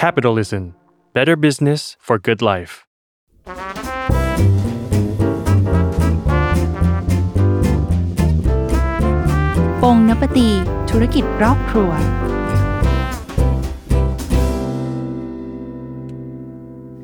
[0.00, 0.62] Capitalism
[1.16, 2.72] Better Business for Good Life
[9.82, 10.48] ปงนปตี
[10.90, 11.90] ธุรกิจรอบครัว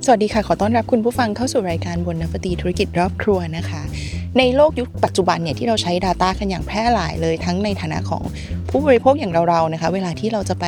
[0.05, 3.83] สวัสดีค่ะ ขอต้อนรับคุณผู้ฟังเข้าสู่รายการบนนปตีธุรกิจรอบครัวนะคะ
[4.39, 8.23] ในโลกยุคปัจจุบันเนี่ยที่เราใช้ Data กันอย่างแพร่หลายเลยทั้งในฐานะของ
[8.71, 10.67] ผู้บริโภคอย่างเราๆนะคะ เวลาที่เราจะไป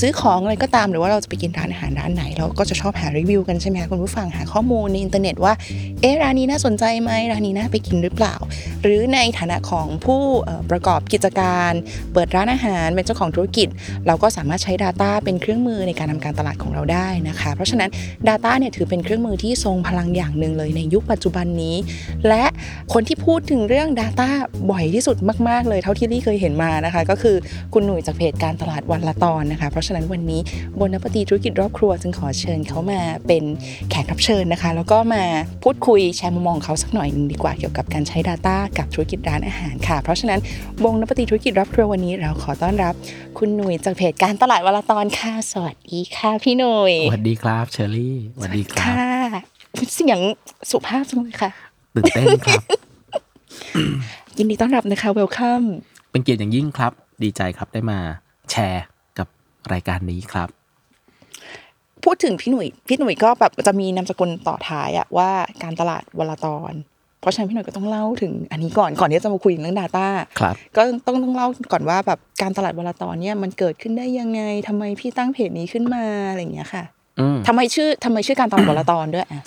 [0.00, 5.52] ซื้อของอะไรก็ตามหรือว่าเราจะไปกินร้านอาหารร้านไหน เราก็จะชอบหารีวิวกันใช่ไหมคะคุณผู้ฟังหาข้อมูลในอินเทอร์เน็ตว่า
[6.00, 8.34] เอ๊ะร้านนี้น่าสนใจไหมร้านนี้น่าไปกินหรือเปล่า
[8.82, 10.22] หรือในฐานะของผู้
[10.70, 11.72] ประกอบกิจการ
[12.12, 13.68] เปิดร้านอาหารเป็นเจ้าของธุรกิจ
[14.06, 17.90] เราก็สามารถใช้ Data เป็นเครื่องมือในการทำการตลาดของเราได้นะคะ เพราะฉะนั้น
[18.28, 21.76] Data เนี่ยถือเป็นเครื่องมือที่ทรงพลังอย่างหนึ่งเลยในยุคปัจจุบันนี้
[22.28, 22.44] และ
[22.92, 24.28] คนที่พูดถึงเรื่อง Data
[24.70, 25.16] บ่อยที่สุด
[25.48, 27.36] มาก ๆ เลยเท่าที่ลี่เคยเห็นมานะคะก็คือ
[27.74, 30.40] คุณหนุ่ยจากเพจการตลาดวันละตอนนะคะ เพราะฉะนั้นวันนี้
[30.80, 33.44] บนนปตีธุรกิจรอบครัวจึงขอเชิญเขามาเป็น
[33.90, 35.22] แขกรับเชิญนะคะ แล้วก็มา
[35.62, 40.40] พูดคุยแชร์มุมมองของเขาสักหน่อยหนึงดีกว่าเกี่ยวกับการใช้ Data กับธุรกิจร้านอาหารค่ะ เพราะฉะนั้น
[40.84, 42.94] วงนปตีธุรกิจรอบครัววันนี้เราขอต้อนรับ
[43.38, 49.08] คุณหนุ่ยจากเพจการตลาดวันละตอนค่ะสวัสดีค่ะพี่หนุ่ยสวัสดีครับเชอรี่สวัสดีครับค่ะ
[49.94, 50.20] เสียง
[50.70, 51.50] สุภาพจังเลยค่ะ
[51.94, 52.62] ตื่นเต้นครับ
[54.38, 55.62] ยินดีต้อนรับนะคะเวลคัม
[56.16, 57.98] เป็นเกียรติอย่างยิ่งครับ ดีใจครับได้มา
[58.50, 58.84] แชร์
[59.18, 59.28] กับ
[59.72, 60.48] รายการนี้ครับ
[62.04, 65.30] พูดถึงพี่หนุ่ยพี่หนุ่ยก็แบบจะมีนามสกุลต่อท้ายอะว่า
[65.62, 66.72] การตลาดวลาตอน
[67.20, 70.06] เพราะฉะนั้นพี่หนุ่ยก็ต้องเล่าถึงอันนี้ก่อนก่อนที่จะมาคุยเรื่อง Data
[70.40, 76.84] ครับก็ต้องต้องเล่าก่อนว่าแบบการตลาดวลาตอนเนี่ยมันเกิดขึ้นได้ยังไงทำไมพี่ตั้งเพจนี้ขึ้นมาอะไรอย่างเงี้ยค่ะ
[77.20, 79.42] อืมทำไมชื่อทำไมชื่อการตลาดวลาตอนด้วยอะ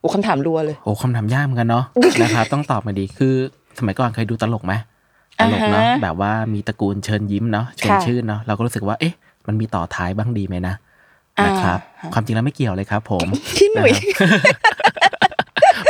[0.00, 1.84] โอ้คำถามรัวเลยโอ้คำถามยากเหมือนกันเนาะ
[2.22, 3.34] นะครับต้องตอบมาดีคือ
[3.78, 4.74] สมัยก่อนเคยดูตลกไหม
[5.38, 9.14] ตลกเนาะอ่าฮะแบบว่ามีตระกูลเชิญยิ้มเนาะชวนค่ะชื่นเนาะเราก็รู้สึกว่าเอ๊ะ
[9.46, 10.74] มันมีต่อท้ายบ้างดีไหมนะ
[11.38, 13.26] อ่านนะครับฮะความจริงแล้วไม่เกี่ยวเลยครับ ผม
[13.56, 13.92] พี่หนุ่ย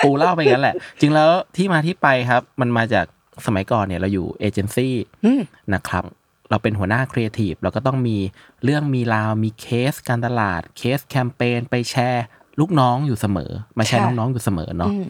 [0.03, 3.07] ปูเล่าไปงั้นแหละ จริงแล้วที่มาที่ไปครับ มันมาจาก
[3.47, 5.41] สมัยก่อนเนี่ยเราอยู่เอเจนซี่อืม
[5.75, 6.05] นะครับ
[6.51, 8.17] เราเป็นหัวหน้าครีเอทีฟเราก็ต้องมี
[8.65, 12.25] เรื่องมีราวมีเคสการตลาดเคสแคมเปญไปแชร์
[12.61, 15.05] ลูกน้องอยู่เสมอ มาแชร์ค่ะน้องๆอยู่เสมอเนาะอืม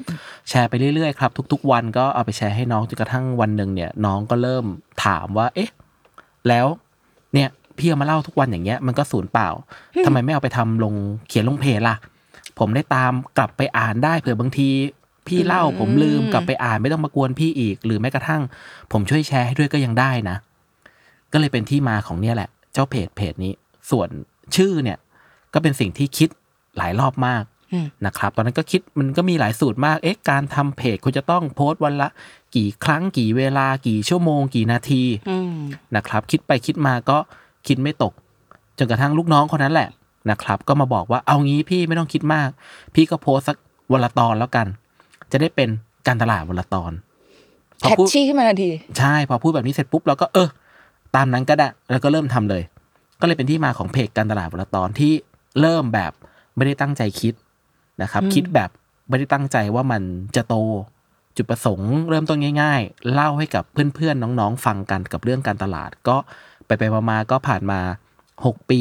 [0.48, 4.64] แชร์ไปเรื่อยๆครับ ทุก ๆ วันก็เอาไปแชร์ให้น้องจนกระทั่งวันหนึ่งเนี่ย น้องก็เริ่ม
[5.04, 5.70] ถามว่า เอ๊ะ
[6.48, 6.66] แล้ว
[7.34, 7.48] เนี่ย
[7.78, 9.48] พี่เอามาเล่าทุกวันอย่างเงี้ยมันก็สูญเปล่า
[10.04, 10.94] ทำไมไม่เอาไปทำลง
[11.28, 11.96] เขียนลงเพจล่ะ
[12.58, 14.68] ผมได้ตามกลับไปอ่านได้เผื่อบางที
[15.28, 18.42] พี่เล่าผมลืมกลับไปอ่านไม่ต้องมากวนพี่อีก หรือแม้กระทั่ง
[18.92, 20.36] ผมช่วยแชร์ให้ด้วยก็ยังได้นะ
[21.32, 23.52] ก็เลยเป็นที่มาของเนี่ยแหละ เจ้าเพจเพจนี้
[23.90, 24.08] ส่วน
[24.56, 24.98] ชื่อเนี่ย
[25.54, 26.28] ก็เป็นสิ่งที่คิด
[26.76, 32.08] หลายรอบมากอืมนะครับ ตอนนั้นก็คิดมันก็มีหลายสูตรมาก เอ๊ะ การทำเพจคุณจะต้องโพสต์วันละ
[32.56, 35.56] กี่ครั้งกี่เวลากี่ชั่วโมง กี่นาทีอืม
[35.96, 37.18] นะครับ คิดไปคิดมาก็
[37.66, 38.12] คิดไม่ตก
[38.78, 39.88] จนกระทั่งลูกน้องคนนั้นแหละ
[40.30, 42.48] นะครับ ก็มาบอกว่าเอางี้พี่ไม่ต้องคิดมาก
[42.94, 43.56] พี่ก็โพสต์สัก
[43.92, 44.66] วันละตอนแล้วกัน
[45.32, 45.68] จะได้เป็น
[46.06, 46.92] การตลาดวันละตอน
[47.82, 50.48] พอแคชพูดชี่ขึ้นมาทันที ใช่ พอพูดแบบนี้เสร็จปุ๊บเราก็เออ
[51.16, 52.62] ตามนั้นก็ได้แล้วก็เริ่มทำเลย
[53.20, 55.12] ก็เลยเป็นที่มาของเพจการตลาดวันละตอนที่
[55.60, 56.12] เริ่มแบบ
[56.56, 57.34] ไม่ได้ตั้งใจคิด
[58.02, 58.70] นะครับ คิดแบบ
[59.08, 60.02] ไม่ได้ตั้งใจว่ามัน
[60.36, 60.54] จะโต
[61.36, 66.16] จุดประสงค์เริ่มต้นง่าย ๆ เล่าให้กับเพื่อนๆ น้องๆ ฟังกันกับเรื่องการตลาด ก็
[66.66, 67.80] ไปไปๆมาๆก็ผ่านมา
[68.46, 68.80] หกปี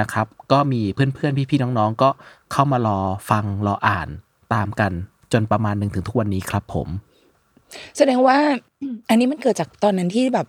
[0.00, 2.08] นะครับ ก็มีเพื่อนๆ พี่ๆ น้องๆ ก็
[2.52, 2.98] เข้ามารอ
[3.30, 4.08] ฟังรออ่าน
[4.54, 4.92] ตามกัน
[5.32, 6.88] จนประมาณหนึ่งถึงทุกวันนี้ครับผม
[7.96, 8.38] แสดงว่า
[9.08, 10.46] อันนี้มันเกิดจากตอนนั้นที่แบบ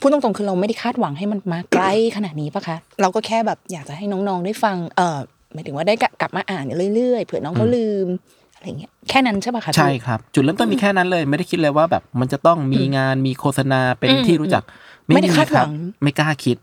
[0.00, 1.84] พูดตรงๆคือเราไม่ได้คาดหวังให้มันมาไกล
[2.16, 5.18] ขนาดนี้ปะคะ เราก็แค่แบบอยากจะให้น้องๆได้ฟังเออ
[5.54, 6.64] หมายถึงว่าได้กลับมาอ่าน
[6.94, 8.06] เรื่อยๆเผื่อน้องเขาลืม
[8.54, 14.62] อะไรเงี้ยแค่นั้นใช่ปะคะใช่ครับ จุดเริ่มต้นมีแค่นั้นเลยไม่ได้คิดเลยว่าแบบมันจะต้องมีงานมีโฆษณาเป็นอืมที่รู้จัก
[15.06, 15.70] ไม่ได้คาดหวัง
[16.02, 16.56] ไม่กล้าคิด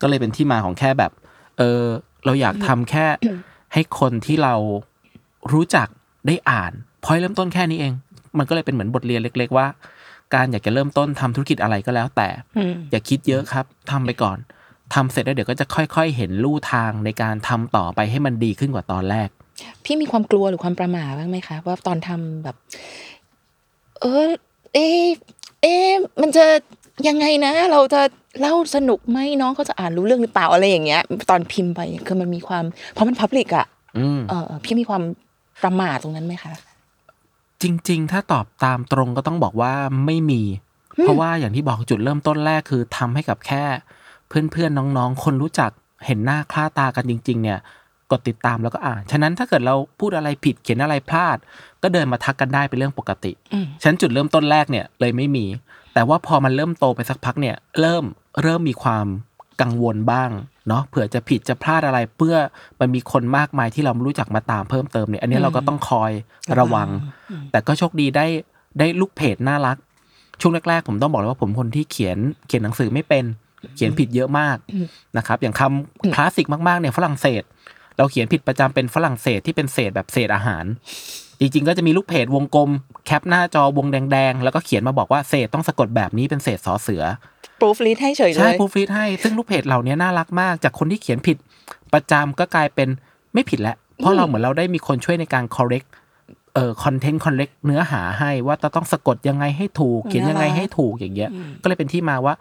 [0.00, 1.12] ก็เลยเป็นที่มาของแค่แบบ
[1.58, 1.82] เออ
[2.24, 3.06] เราอยากทำแค่
[3.72, 4.54] ให้คนที่เรา
[5.52, 5.88] รู้จัก
[6.26, 6.72] ได้อ่าน
[7.04, 7.92] พอยเริ่มต้นแค่นี้เอง
[8.38, 9.66] มันก็เลยเป็นเหมือนบทเรียนเล็ก ๆ ว่า
[10.34, 14.38] การอยากจะเริ่มต้นทำธุรกิจอะไรก็แล้วแต่อืมอย่าคิดเยอะครับทำไปก่อน
[14.94, 19.28] ทำเสร็จแล้วเดี๋ยวก็จะค่อยๆ เห็นลู่ทางในการทำต่อไปให้มันดีขึ้นกว่าตอนแรก
[19.84, 22.56] พี่มีความกลัวหรือความประหม่าบ้างไหมคะ ว่าตอนทำแบบ
[24.00, 24.28] เออ
[24.74, 25.08] เอะ
[25.62, 26.46] เอะมันจะ
[27.08, 28.00] ยังไงนะ เราจะ
[28.40, 33.66] เล่าสนุกไหมน้องเขาจะอ่านรู้เรื่องหรือเปล่าอะไรอย่างเงี้ย ตอนพิมพ์ไปคือมันมีความ เพราะมันพับลิกอะ
[33.98, 35.02] อืมเออพี่มีความ
[35.62, 36.52] ประหม่าตรงนั้นไหมคะ
[37.62, 39.72] จริง ๆ ถ้าตอบตามตรงก็ต้องบอกว่า
[40.06, 40.42] ไม่มี
[41.02, 43.64] เพราะว่าอย่างที่บอกจุดเริ่มต้นแรกคือทำให้กับแค่
[44.28, 45.70] เพื่อนๆน้องๆ คนรู้จัก
[46.06, 47.58] เห็นหน้าค่าตากันจริง ๆ เนี่ย
[48.10, 51.36] กดติดตามแล้วก็อ่านฉะนั้นถ้าเกิดเราพูดอะไรผิดเขียนอะไรพลาด
[51.82, 55.46] ก็เดินมาทักกันได้เป็นเรื่องปกติอืมฉะนันจุดเริ่มต้นแรกเนี่ยเลยไม่มี
[55.94, 58.04] แต่ว่าพอมันเริ่มโตไปสักพักเนี่ยเริ่ม
[58.42, 59.06] เริ่มมีความ
[59.60, 60.30] กังวลบ้าง
[60.68, 62.36] เนาะเผื่อจะผิดจะพลาดอะไรเพื่อ
[62.80, 66.12] มันมีคนมากมายที่เราไม่รู้จักมาตามเพิ่มเติมเนี่ยอันนี้เราก็ต้องคอย
[66.58, 66.88] ระวัง
[67.50, 68.26] แต่ก็โชคดีได้
[68.78, 69.76] ได้ลูกเพจน่ารัก
[70.40, 73.24] ช่วงแรกๆผมต้องบอกเลยว่าผมคนที่เขียนเขียนหนังสือไม่เป็น
[73.76, 74.56] เขียนผิดเยอะมาก
[75.16, 77.42] นะครับ อย่างคำคลาสสิกมากๆเนี่ยฝรั่งเศส
[77.98, 80.64] เราเขียนผิดประจำเป็นฝรั่งเศสที่เป็นเศษแบบเศษอาหาร
[81.40, 82.70] จริงๆ ก็จะมีลูกเพจวงกลม
[83.06, 87.02] แคปหน้าจอวงแดงๆ แล้วก็เขียนมาบอกว่าเศษต้องสะกดแบบนี้เป็นเศษสอเสือ
[87.60, 91.36] ปรูฟลีดให้เฉยเลใช่ยพูฟีดให้ซึ่งลูกเพจเหล่านี้น่ารักมาก จากคนที่เขียนผิด
[91.92, 92.88] ประจำก็กลายเป็น
[93.34, 95.88] ไม่ผิดแล้วเพราะเราเหมือนเราได้มีคนช่วยในการ correct
[96.54, 101.30] เอ่อ content correct เนื้อหาให้ว่าจะต้องสะกดยังไงให้ถูก เขียนยังไงให้ถูกอย่างเงี้ย
[101.62, 102.34] ก็เลยเป็นที่มาว่า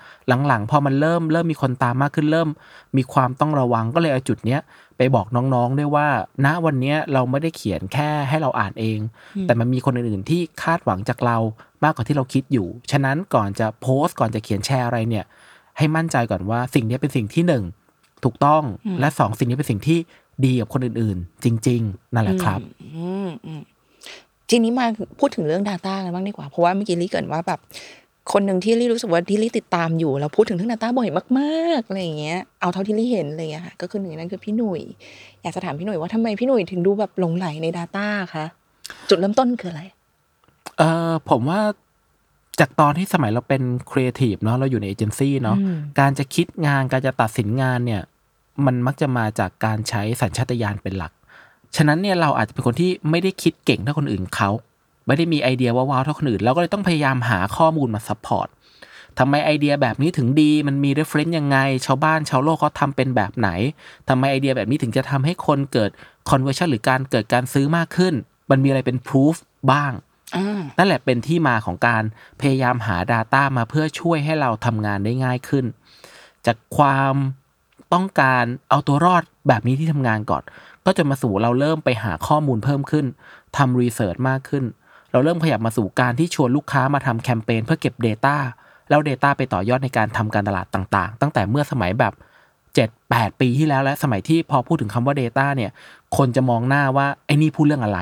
[0.48, 2.50] หลังๆ พอมันเริ่มเริ่มมีคนตามมากขึ้นเริ่ม
[2.98, 4.62] มีความต้องระวังก็เลยเอาจุดเนี้ย
[4.98, 6.08] ไปบอกน้องๆด้วยว่า
[6.46, 9.00] ณวันเนี้ยเราไม่ได้เขียนแค่ให้เราอ่านเอง
[9.44, 11.38] แต่มันมีคนอื่นๆที่คาดหวังจากเรา
[11.84, 15.26] มากกว่าที่เราคิดอยู่ ฉะนั้นก่อนจะโพสต์ก่อนจะเขียนแชร์อะไรเนี่ย
[15.78, 17.64] ให้มั่นใจก่อนว่าสิ่งนี้เป็นสิ่งที่หนึ่ง
[18.24, 18.64] ถูกต้อง
[19.00, 20.00] และสองสิ่งนี้เป็นสิ่งที่
[20.46, 22.60] ดีกับคนอื่นๆ จริง ๆ นั่นแหละครับ
[22.96, 23.62] อืมอืม
[24.50, 24.86] ทีนี้มา
[25.20, 27.60] พูดถึงเรื่อง Data กันบ้างดีกว่า เพราะว่าเมื่อกี้ลี่เกริ่นว่าแบบ
[28.34, 31.10] คนหนึ่งที่ลี่รู้สึกว่าที่ลี่ติดตามอยู่แล้วพูดถึงเรื่อง Data บ่อย
[31.40, 34.82] มากๆอะไรอย่างเงี้ยเอาเท่าที่ลี่เห็นเลยอะค่ะก็คือหนึ่งในนั้นคือพี่หนุ่ย
[35.42, 38.46] อยากจะถามพี่หนุ่ยว่าทำไมพี่หนุ่ยถึงดูแบบหลงใหลใน Data คะ
[39.10, 39.84] จุดเริ่มต้นคืออะไร
[40.78, 41.62] เออผมว่า
[42.60, 48.02] จากตอนที่สมัยเราเป็นครีเอทีฟเนาะเราอยู่ในเอเจนซี่เนาะอืมการจะคิดงานการจะตัดสินงานเนี่ย
[48.66, 51.12] มันมักจะมาจากการใช้สัญชาตญาณเป็นหลัก
[51.76, 54.50] ฉะนั้นเนี่ยเราอาจจะเป็นคนที่ไม่ได้คิดเก่งเท่าคนอื่นเขา
[55.08, 58.48] ไม่ได้มีไอเดียว้าวๆเท่าคนอื่นเราก็เลยต้องพยายามหาข้อมูลมา support
[59.20, 63.50] ทำไมไอเดียแบบนี้ถึงดี มันมี reference ยังไง ชาวบ้านชาวโลกเขาทำเป็นแบบไหน
[64.10, 65.90] ทำไมไอเดียแบบนี้ถึงจะทำให้คนเกิด
[66.30, 68.14] conversion หรือการเกิดการซื้อมากขึ้น
[68.50, 69.36] มันมีอะไรเป็น proof
[69.72, 69.92] บ้าง
[70.36, 72.04] อ่านั่นแหละเป็นที่มาของการ
[72.42, 75.66] พยายามหา Data มาเพื่อช่วยให้เราทำงานได้ง่ายขึ้น
[76.46, 77.16] จากความ
[77.94, 80.44] ต้องการเอาตัวรอดแบบนี้ที่ทำงานก่อน
[80.88, 83.06] ก็จะมาสู่เราเริ่มไปหาข้อมูลเพิ่มขึ้น
[83.58, 84.64] ทำ research มากขึ้น
[85.12, 88.36] เราเริ่มขยับมาสู่การที่ชวนลูกค้ามาทำแคมเปญเพื่อเก็บ Data
[88.90, 92.14] แล้ว Data ไปต่อยอดในการทำการตลาดต่างๆ ตั้งแต่เมื่อสมัยแบบ
[92.62, 95.72] 7 8 ปีที่แล้วและสมัยที่พอพูดถึงคำว่า Data เนี่ย
[96.18, 98.00] คนจะมองหน้าว่าไอ้นี่พูดเรื่องอะไร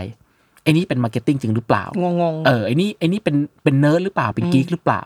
[0.64, 5.02] ไอ้นี่เป็น marketing จริงหรือเปล่างงงๆเออไอ้นี่ไอ้นี่เป็นเป็นเนิร์ดหรือเปล่าเป็น geek หรือเปล่า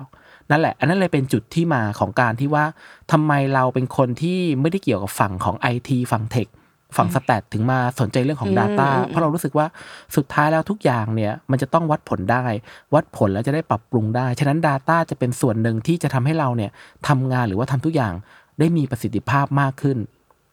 [0.51, 2.65] นั่นแหละ อันนั้นเลยเป็นจุดที่มาของการที่ว่า
[3.11, 6.47] ทำไมเราเป็นคนที่ไม่ได้เกี่ยวกับฝั่งของไอทีฝั่งเทค
[6.97, 9.67] ฝั่งสแตทถึงมาสนใจเรื่องของ Data เพราะเรารู้สึกว่า
[10.15, 12.45] สุดท้ายแล้วทุกอย่างเนี่ยมันจะต้องวัดผลได้
[12.93, 16.71] วัดผลแล้วจะได้ปรับปรุงได้ ฉะนั้น Data จะเป็นส่วนหนึ่งที่จะทำให้เราเนี่ย
[17.07, 18.13] ทำงานหรือว่าทำทุกอย่าง
[18.59, 19.97] ได้มีประสิทธิภาพมากขึ้น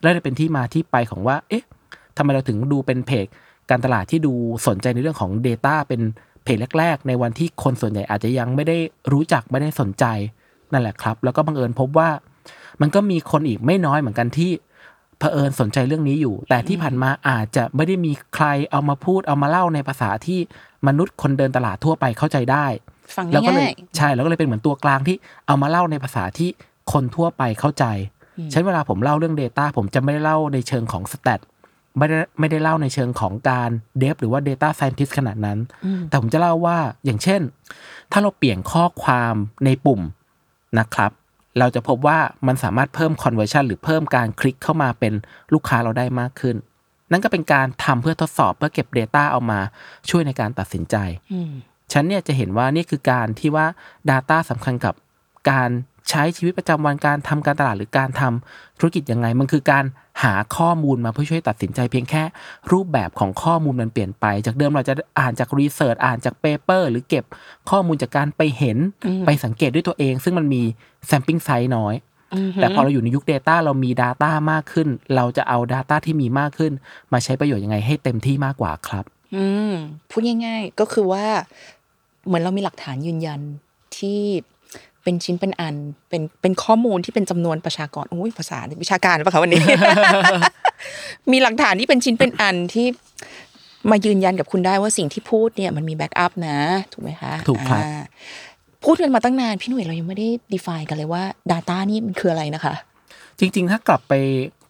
[0.02, 1.64] และเลยเป็นที่มาที่ไปของว่า เอ๊ะ
[2.16, 3.26] ทำไมเราถึงดูเป็นเพจ
[3.70, 4.32] การตลาดที่ดู
[4.66, 6.00] สนใจในเรื่องของ Data เป็น
[6.44, 8.76] เพจแรก ๆ ในวันที่คนส่วนใหญ่อาจจะยังไม่ได้
[9.12, 10.04] รู้จักไม่ได้สนใจ
[10.72, 12.08] นั่นแหละครับ แล้วก็บังเอิญพบว่า
[12.80, 14.50] มันก็มีคนอีกไม่น้อยเหมือนกันที่
[15.18, 20.38] เผอิญสนใจเรื่องนี้อยู่ แต่ที่ผ่านมาอาจจะไม่ได้มีใครเอามาพูดเอามาเล่าในภาษาที่
[20.86, 22.66] มนุษย์คนเดินตลาดทั่วไปเข้าใจได้
[23.16, 25.16] ฟังแล้วก็เลยง่ายใช่แล้วก็เลยเป็นเหมือนตัวกลางที่
[25.46, 26.50] เอามาเล่าในภาษาที่
[26.92, 27.84] คนทั่วไปเข้าใจ
[28.52, 31.40] ใช้เวลาผมเล่าเรื่อง Data ผมจะไม่ได้เล่าในเชิงของ stat
[31.98, 35.58] ไม่ได้ไม่ได้เล่าในเชิงของการเดฟหรือว่า Data Scientist ขนาดนั้น
[36.08, 37.40] แต่ผมจะเล่าว่าอย่างเช่น
[38.12, 39.34] ถ้าเราเปลี่ยนข้อความ
[39.64, 40.00] ในปุ่ม
[40.78, 41.10] นะครับ
[41.58, 45.14] เราจะพบว่ามันสามารถเพิ่ม conversion หรือเพิ่มการคลิกเข้ามาเป็น
[45.52, 46.56] ลูกค้าเราได้มากขึ้น
[47.12, 49.60] นั่นก็เป็นการทำเพื่อทดสอบเพื่อเก็บ Data เอามา
[50.10, 50.96] ช่วยในการตัดสินใจ
[51.32, 51.52] อืม
[51.92, 53.66] ฉันเนี่ยจะเห็นว่านี่คือการที่ว่า
[54.10, 54.94] Data สำคัญกับ
[55.50, 55.70] การ
[56.10, 59.84] ใช้ชีวิตประจำวันการทำการตลาดหรือการทำธุรกิจยังไง มันคือการ
[60.22, 62.22] หาข้อมูลมาเพื่อช่วยตัดสินใจเพียงแค่
[62.72, 67.24] รูปแบบของข้อมูลมันเปลี่ยนไป จากเดิมเราจะอ่านจาก research อ่านจาก paper หรือเก็บ
[67.70, 68.78] ข้อมูลจากการไปเห็น
[69.26, 70.62] ไปสังเกตด้วยตัวเอง ซึ่งมันมี
[71.08, 71.94] sampling size น้อย
[72.56, 76.72] แต่พอเราอยู่ในยุค Data เรามี Data มากขึ้น เราจะเอา Data ที่มีมากขึ้น
[77.12, 79.04] มาใช้ประโยชน์ยังไงให้เต็มที่มากกว่าครับ
[79.36, 79.72] อืม
[80.10, 81.26] พูดง่าย ๆ ก็คือว่า
[82.26, 83.40] เหมือนเรามีหลักฐานยืนยัน
[83.98, 84.20] ที่
[85.06, 85.76] เป็นชิ้นเป็นอัน
[86.08, 89.62] เป็นเป็นข้อมูลที่เป็นจำนวนประชากรโอ้ยภาษาวิชาการหรือเปล่าคะวันนี้
[91.32, 92.86] มีหลักฐานที่เป็นชิ้นเป็นอันที่
[93.90, 96.58] มายืนยันกับคุณได้ว่าสิ่งที่พูดเนี่ยมันมี backup นะ
[96.92, 98.02] ถูกไหมคะถูกครับอ่า
[98.84, 101.22] พูดกันมาตั้งนานพี่หนุ่ยเรายังไม่ได้ define กันเลยว่า
[101.52, 102.74] Data นี่มันคืออะไรนะคะ
[103.38, 104.12] จริง ๆ ถ้ากลับไป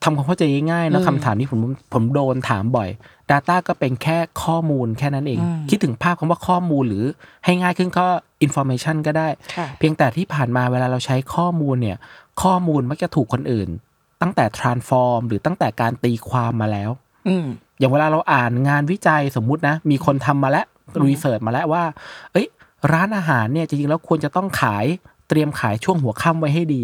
[0.07, 1.59] ทำความเข้าใจง่ายๆนะคำถามนี้ผม
[1.93, 2.89] ผมโดนถามบ่อย
[3.31, 7.05] Data ก็เป็นแค่ข้อมูลแค่นั้นเอง คิดถึงภาพคำว่าข้อมูลหรือ
[7.45, 8.05] ให้ง่ายขึ้นก็
[8.45, 11.97] information ก็ได้ค่ะเพียงแต่ที่ผ่านมาเวลาเราใช้ข้อมูลเนี่ย
[12.41, 13.69] ข้อมูลมักจะถูกคนอื่น
[14.21, 16.89] ตั้งแต่ transform หรือตั้งแต่การตีความมาแล้ว
[17.27, 17.45] อืม
[17.79, 20.65] อย่างเวลาเราอ่านงานวิจัยสมมุตินะ มีคนทำมาแล้ว
[21.05, 21.83] รีเสิร์ชมาแล้วว่า
[22.31, 22.47] เอ้ย
[22.93, 24.85] ร้านอาหารเนี่ยจริงๆแล้วควรจะต้องขาย
[25.29, 26.83] เตรียมขายช่วงหัวค่ำไว้ให้ดี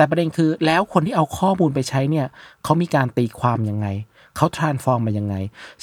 [0.00, 2.26] แต่ประเด็นคือแล้วคนที่เอาข้อมูลไปใช้เนี่ย
[2.64, 3.86] เขามีการตีความยังไง
[4.36, 5.34] เขา transform มายังไง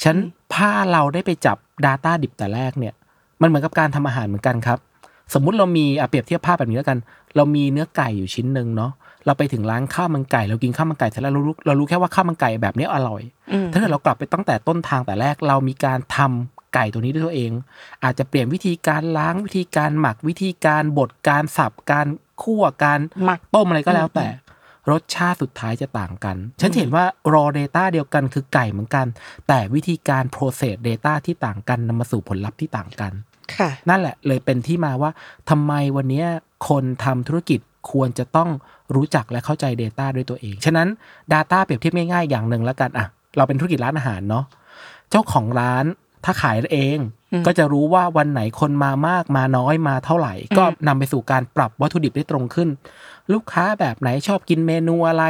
[0.02, 0.16] ฉัน
[0.54, 2.94] ถ้าเราได้ไปจับ Data ดิบแต่แรกเนี่ย
[3.40, 4.78] มันเหมือนกับการทำอาหารเหมือนกันครับ
[5.34, 6.98] สมมุติเรามีอะเปรียบเทียบภาพแบบนี้แล้วกัน
[7.36, 8.92] เรามีเนื้อไก่อยู่ชิ้นหนึ่งเนาะ
[9.26, 13.22] เราไปถึงร้านข้าวมันไก่ เรากินข้าวมันไก่เสร็จแล้วเรารู้เรารู้แค่ว่าข้าวมันไก่แบบนี้อร่อย
[13.52, 17.52] อืมถ้าเกิดเรากลับไปตั้งแต่ต้นทางแต่แรกเรามีการทำไก่ตัวนี้ด้วยตัวเอง
[18.04, 22.06] อาจจะเปลี่ยนวิธีการล้างวิธีการหมักวิธีการบดการสับการ
[22.42, 24.28] คั่วการหมักต้มอะไรก็แล้วแต่
[24.90, 29.06] รสชาติสุดท้ายจะต่างกัน ฉันเห็นว่า raw data เดียวกันคือไก่เหมือนกัน
[29.48, 33.12] แต่วิธีการ process data ที่ต่างกันนำมาสู่ผลลัพธ์ที่ต่างกัน
[33.54, 35.10] ค่ะนั่นแหละเลยเป็นที่มาว่า
[35.50, 36.26] ทำไมวันเนี้ย
[36.68, 37.60] คนทำธุรกิจ
[37.92, 38.50] ควรจะต้อง
[38.94, 40.88] รู้จักและเข้าใจ Data ด้วยตัวเอง ฉะนั้น
[41.32, 44.44] Data เปรียบเทียบง่ายๆอย่างหนึ่งแล้วกันอะ เราเป็นธุรกิจร้านอาหารเนาะ
[45.10, 45.84] เจ้าของร้าน
[46.24, 52.68] ถ้าขายเองอืม ก็จะรู้ว่าวันไหนคนมามากมาน้อยมาเท่าไหร่ ก็นำไปสู่การปรับวัตถุดิบได้ตรงขึ้น
[53.32, 55.24] ลูกค้าแบบไหนชอบกินเมนูอะไร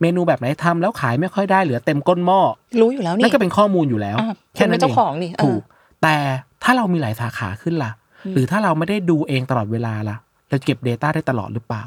[0.00, 2.40] เมนูแบบไหนทำแล้วขายไม่ค่อยได้เหลือเต็มก้นหม้อ
[2.80, 5.62] รู้อยู่แล้วนี่นั่นก็เป็นข้อมูลอยู่แล้วอะแค่คุณเป็นั้นนเจ้าของนี่เออถูก
[6.02, 6.16] แต่
[6.62, 7.90] ถ้าเรามีหลายสาขาขึ้นล่ะ
[8.34, 10.16] หรือถ้าเราไม่ได้ดูเองตลอดเวลาล่ะ
[10.48, 11.82] เราเก็บ Data ได้ตลอดหรือเปล่า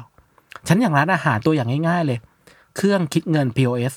[0.68, 2.18] ฉันอย่างร้านอาหารตัวอย่างง่าย ๆ เลย
[2.76, 3.94] เครื่องคิดเงิน POS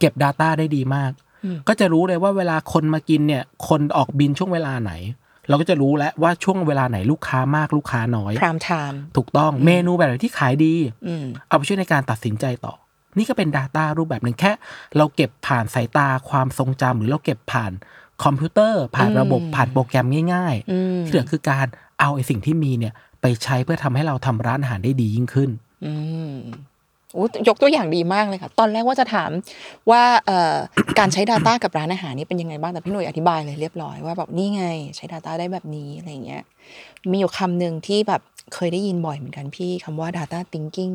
[0.00, 1.21] เก็บ Data ได้ดีมากอืม
[1.68, 4.92] ก็จะรู้เลยว่าเวลาคนมากินเนี่ย คนออกบินช่วงเวลาไหน
[5.48, 10.74] เราก็จะรู้แล้วว่าช่วงเวลาไหนลูกค้ามากลูกค้าน้อยพรามไทม์ถูกต้องเมนูแบบไหนที่ขายดี
[11.06, 12.74] อืมเอาไปช่วยในการตัดสินใจต่อ
[13.18, 14.52] นี่ก็เป็น Data รูปแบบหนึ่งแค่
[14.96, 17.72] เราเก็บผ่านสายตาความทรงจำหรือเราเก็บผ่าน
[18.24, 21.66] คอมพิวเตอร์ ผ่านระบบอืมผ่านโปรแกรมง่ายอืมๆที่เหลือคือการ
[22.00, 25.50] เอาไอ้สิ่งที่มีเนี่ยไปใช้เพื่อทำให้เราทำร้านอาหารได้ดียิ่งขึ้น
[25.86, 25.94] อื
[26.30, 26.71] มโอ้
[27.48, 29.30] ยกตัวอย่างดีมากเลยค่ะ ตอนแรกว่าจะถาม
[29.90, 30.02] ว่า
[30.98, 34.64] การใช้ Data กับร้านอาหารนี่เป็นยังไงบ้าง แต่พี่หนุ่ยอธิบายเลยเรียบร้อยว่าแบบนี่ไง
[34.96, 36.42] ใช้ Data ได้แบบนี้อะไรเงี้ย
[37.10, 38.20] มีอยู่คำหนึ่งที่แบบ
[38.54, 40.94] เคยได้ยินบ่อยเหมือนกันพี่คำว่า Data Thinking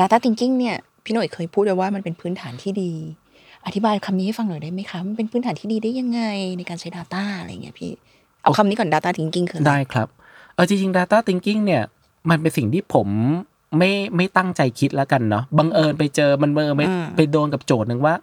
[0.00, 2.92] Data Thinking เนี่ยพี่หน่ยเคยพูดไว้ว่ามันเป็นพื้นฐานที่ดี
[3.66, 6.20] อธิบายคำนี้ให้ฟังหน่อยได้ไหมคะ มันเป็นพื้นฐานที่ดีได้ยังไง
[6.58, 7.92] ในการใช้ Data อะไรเงี้ยพี่
[8.42, 10.08] เอาคำนี้ก่อน Data Thinking คืออะไรได้ครับ
[10.54, 11.82] เออจริงๆ Data Thinking เนี่ย
[12.30, 13.08] มันเป็นสิ่งที่ผม
[13.78, 18.14] ไม่ไม่ตั้งใจคิดแล้วกันเนาะบังเอิญไปเจอมันบังเอิญไปอืมไปโดนกับโจทย์หนึ่งว่า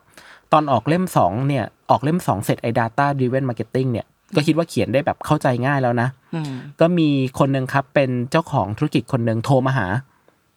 [0.54, 9.88] ตอนออกเล่มสองเนี่ย ออกเล่มสองเสร็จไอ้ Data Driven Marketing เนี่ยก็คิดว่าเขียนได้แบบเข้าใจง่ายแล้วนะอืมก็มีคนหนึ่งครับเป็นเจ้าของธุรกิจคนหนึ่งโทรมาหา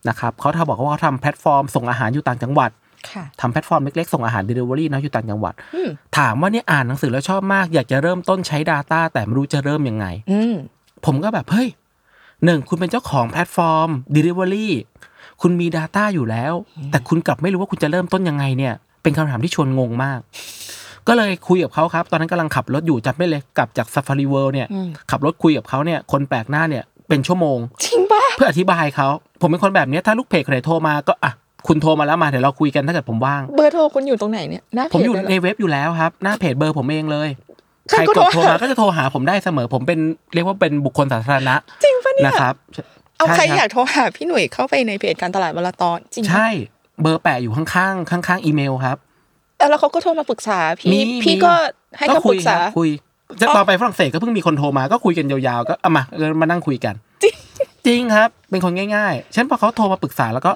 [0.08, 2.70] นะครับเขาทำบอกว่าเขาทำแพลตฟอร์มส่งอาหารอยู่ต่างจังหวัด
[3.10, 10.54] ค่ะทำแพลตฟอร์มเล็กๆ ส่งอาหาร Delivery นะอยู่ต่างจังหวัดอืมถามว่าเนี่ยอ่านหนังสือแล้วชอบมาก อยากจะเริ่มต้นใช้ Data แต่ไม่รู้จะเริ่มยังไงอืม
[11.06, 11.68] ผมก็แบบเฮ้ย
[12.44, 14.68] หนึ่งคุณเป็นเจ้าของแพลตฟอร์ม Delivery
[15.42, 16.52] คุณมี Data อยู่แล้ว
[16.90, 20.20] แต่คุณกลับไม่รู้ว่าคุณจะเริ่มต้นยังไงเนี่ย เป็นคำถามที่ชวนงงมาก
[21.08, 29.08] ก็เลยคุยกับเขาครับ ตอนนั้นกำลังขับรถอยู่จัดไม่เลยกลับจาก Safari World เนี่ยอืมขับรถคุยกับเขาเนี่ยคนแปลกหน้าเนี่ยเป็นชั่วโมงจริงปะเพื่ออธิบายเขา
[29.40, 31.32] ผมเป็นคนแบบเนี้ยถ้าลูกเพจคนไหนโทรมาก็อะ
[31.66, 37.49] คุณโทรมาแล้วมาเดี๋ยวเราคุยกันถ้าเกิดผมว่าง เบอร์โทรคุณอยู่ตรงไหนเนี่ยหน้าเพจผมอยู่เลยเหรในเว็บอยู่แล้วครับ หน้าเพจเบอร์ผมเองเลยฉั
[37.88, 40.00] ใครนก็กดโทโทรรหามาก็จะโทรหาผมได้เสมอ ผมเป็น
[40.34, 42.54] เรียกว่าเป็นบุคคลสาธารณะ จริงปะเนี่ยนะครับ
[43.18, 46.48] เอาใครช่บอยากโทรหาพี่หนุ่ยเข้าไปในเพจการตลาดวลตอนจริงปะใช่
[47.02, 48.96] เบอร์แปะอยู่ข้างๆข้างๆอีเมลครับ
[49.58, 51.52] เออแล้วเขาก็โทรมาปรึกษาพี่มีพี่มีก็
[51.98, 52.90] ให้เขาปคุรึยกคษารับคุย
[53.40, 56.94] จะตอนไปฝรั่งเศสก็เพิ่งมีคนโทรมาก็คุยกันยาวๆก็เอามาเออมานั่งคุยกัน
[57.86, 60.52] จริงครับ เป็นคนง่ายๆฉันพอเขาโทรมาปรึกษาแล้วก็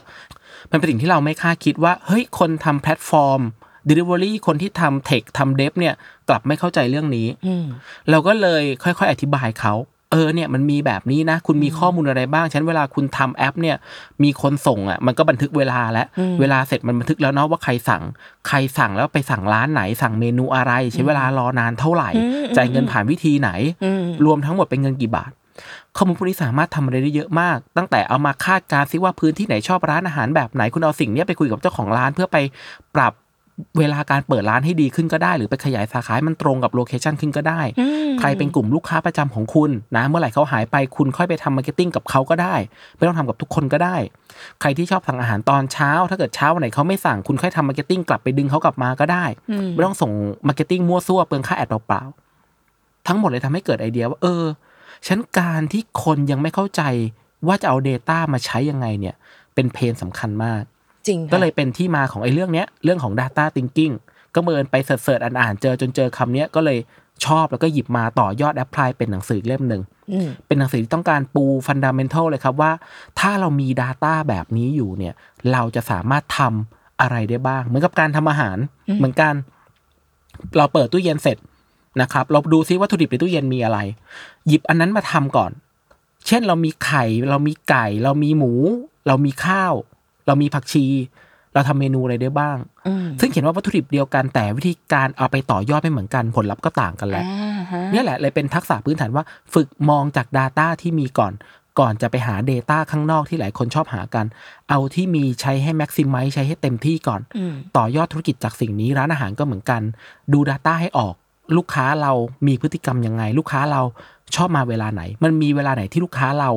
[0.71, 3.41] มันเป็นสิ่งที่เราไม่คาดคิดว่า เฮ้ยคนทำแพลตฟอร์ม
[3.89, 5.95] Delivery คนที่ทำเทคทำเดฟเนี่ย
[6.29, 7.65] กลับไม่เข้าใจเรื่องนี้อืม
[8.11, 9.75] เราก็เลยค่อยๆ อธิบายเขา
[10.13, 13.77] เออเนี่ยมันมีแบบนี้นะ คุณมีข้อมูลอะไรบ้างฉันเวลาคุณทำแอปเนี่ย
[14.23, 18.03] มีคนส่งอะ มันก็บันทึกเวลาแล้วอืมเวลาเสร็จมันบันทึกแล้วเนาะว่าใครสั่ง
[18.49, 23.51] ใครสั่งแล้วไปสั่งร้านไหน สั่งเมนูอะไร ใช้เวลารอนานเท่าไหร่อืมจ่ายเงินผ่านวิธีไหน
[23.85, 25.31] อืมรวมทั้งหมดเป็นเงินกี่บาท
[25.97, 32.37] ข้อมูลพวกนี้สามารถทำอะไรได้เยอะมาก ตั้งแต่เอามาคาดการณ์ซิว่าพื้นที่ไหนชอบร้านอาหารแบบไหนคุณเอาสิ่งเนี้ยไปคุยกับเจ้าของร้านเพื่อไป
[32.95, 33.13] ปรับ
[33.79, 42.55] เวลาการเปิดร้านให้ดีขึ้นก็ได้ หรือไปขยายสาขาให้มันตรงกับ location ขึ้นก็ได้อืมใครเป็นกลุ่มลูกค้าประจำของคุณนะเมื่อไหร่เขาหายไปคุณค่อยไปทำ marketing กับเขาก็ได้
[42.97, 43.97] ไม่ต้องทำกับทุกคนก็ได้
[44.61, 50.11] ใครที่ชอบสั่งอาหารตอนเช้า ถ้าเกิดเช้าวันไหนเขาไม่สั่งคุณค่อยทำ marketing กลับไปดึงเขากลับมาก็ได้อืมไม่ต้องส่ง
[50.49, 54.45] marketing มั่วซั่วเปลืองค่า ad เปล่าๆทั้งหมดเลยทำให้เกิดไอเดียว่าเออ
[55.07, 56.83] ฉันการที่คนยังไม่เข้าใจ
[57.47, 59.15] ว่าจะเอา Data มาใช้ยังไงเนี่ย
[59.55, 60.63] เป็นเพนสำคัญมาก
[61.09, 63.95] จริงค่ะก็เลยเป็นที่มาของไอ้เรื่องเนี้ยเรื่องของ Data Thinking
[64.35, 66.79] ก็เมินไปเสิร์ชๆอ่านๆเจอจนเจอคำเนี้ยก็เลย
[67.27, 69.83] ชอบแล้วก็หยิบมาต่อยอดแอพพลายเป็นหนังสือเล่มหนึ่ง
[70.13, 72.73] อืมเป็นหนังสือที่ต้องการปูฟันดัมเ n นทัลเลยครับว่า
[73.21, 75.15] ถ้าเรามี Data แบบนี้อยู่เนี่ย
[75.53, 78.59] เราจะสามารถทำอะไรได้บ้าง เหมือนกับการทำอาหาร
[78.99, 79.35] เหมือนกัน
[80.57, 81.37] เราเปิดตู้เย็นเสร็จ
[82.01, 83.79] นะครับ เราดูซิวัตถุดิบในตู้เย็นมีอะไร
[84.47, 85.51] หยิบอันนั้นมาทำก่อน
[86.27, 88.53] เช่นเรามีไข่ เรามีไก่ เรามีหมู
[89.07, 89.75] เรามีข้าว
[90.27, 90.87] เรามีผักชี
[91.55, 101.33] เราทำเมนูอะไรได้บ้างอืมซึ่งเขียนว่าวัตถุดิบเดียวกันแต่วิธีการเอาไปต่อยอดไม่เหมือนกันผลลัพธ์ก็ต่างกันแหละอ่าฮะเนี่ยแหละเลยเป็นทักษะพื้นฐานว่า ฝึกมองจาก Data ที่มีก่อน
[101.81, 104.27] ก่อนจะไปหา Data ข้างนอกที่หลายคนชอบหากัน
[104.71, 109.83] เอาที่มีใช้ให้ maximize ใช้ให้เต็มที่ก่อนอืมต่อยอดธุรกิจจากสิ่งนี้ร้านอาหารก็เหมือนกัน
[110.33, 111.15] ดู Data ให้ออก
[111.57, 112.13] ลูกค้าเรา
[112.47, 113.83] มีพฤติกรรมยังไง ลูกค้าเรา
[114.37, 116.51] ชอบมาเวลาไหน มันมีเวลาไหนที่ลูกค้าเรา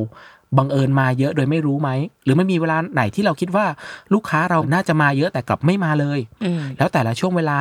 [0.58, 1.89] บังเอิญมาเยอะโดยไม่รู้ไหม
[2.24, 3.66] หรือมันมีเวลาไหนที่เราคิดว่า
[4.13, 7.58] ลูกค้าเราน่าจะมาเยอะแต่กลับไม่มาเลยอืมแล้วแต่ละช่วงเวลา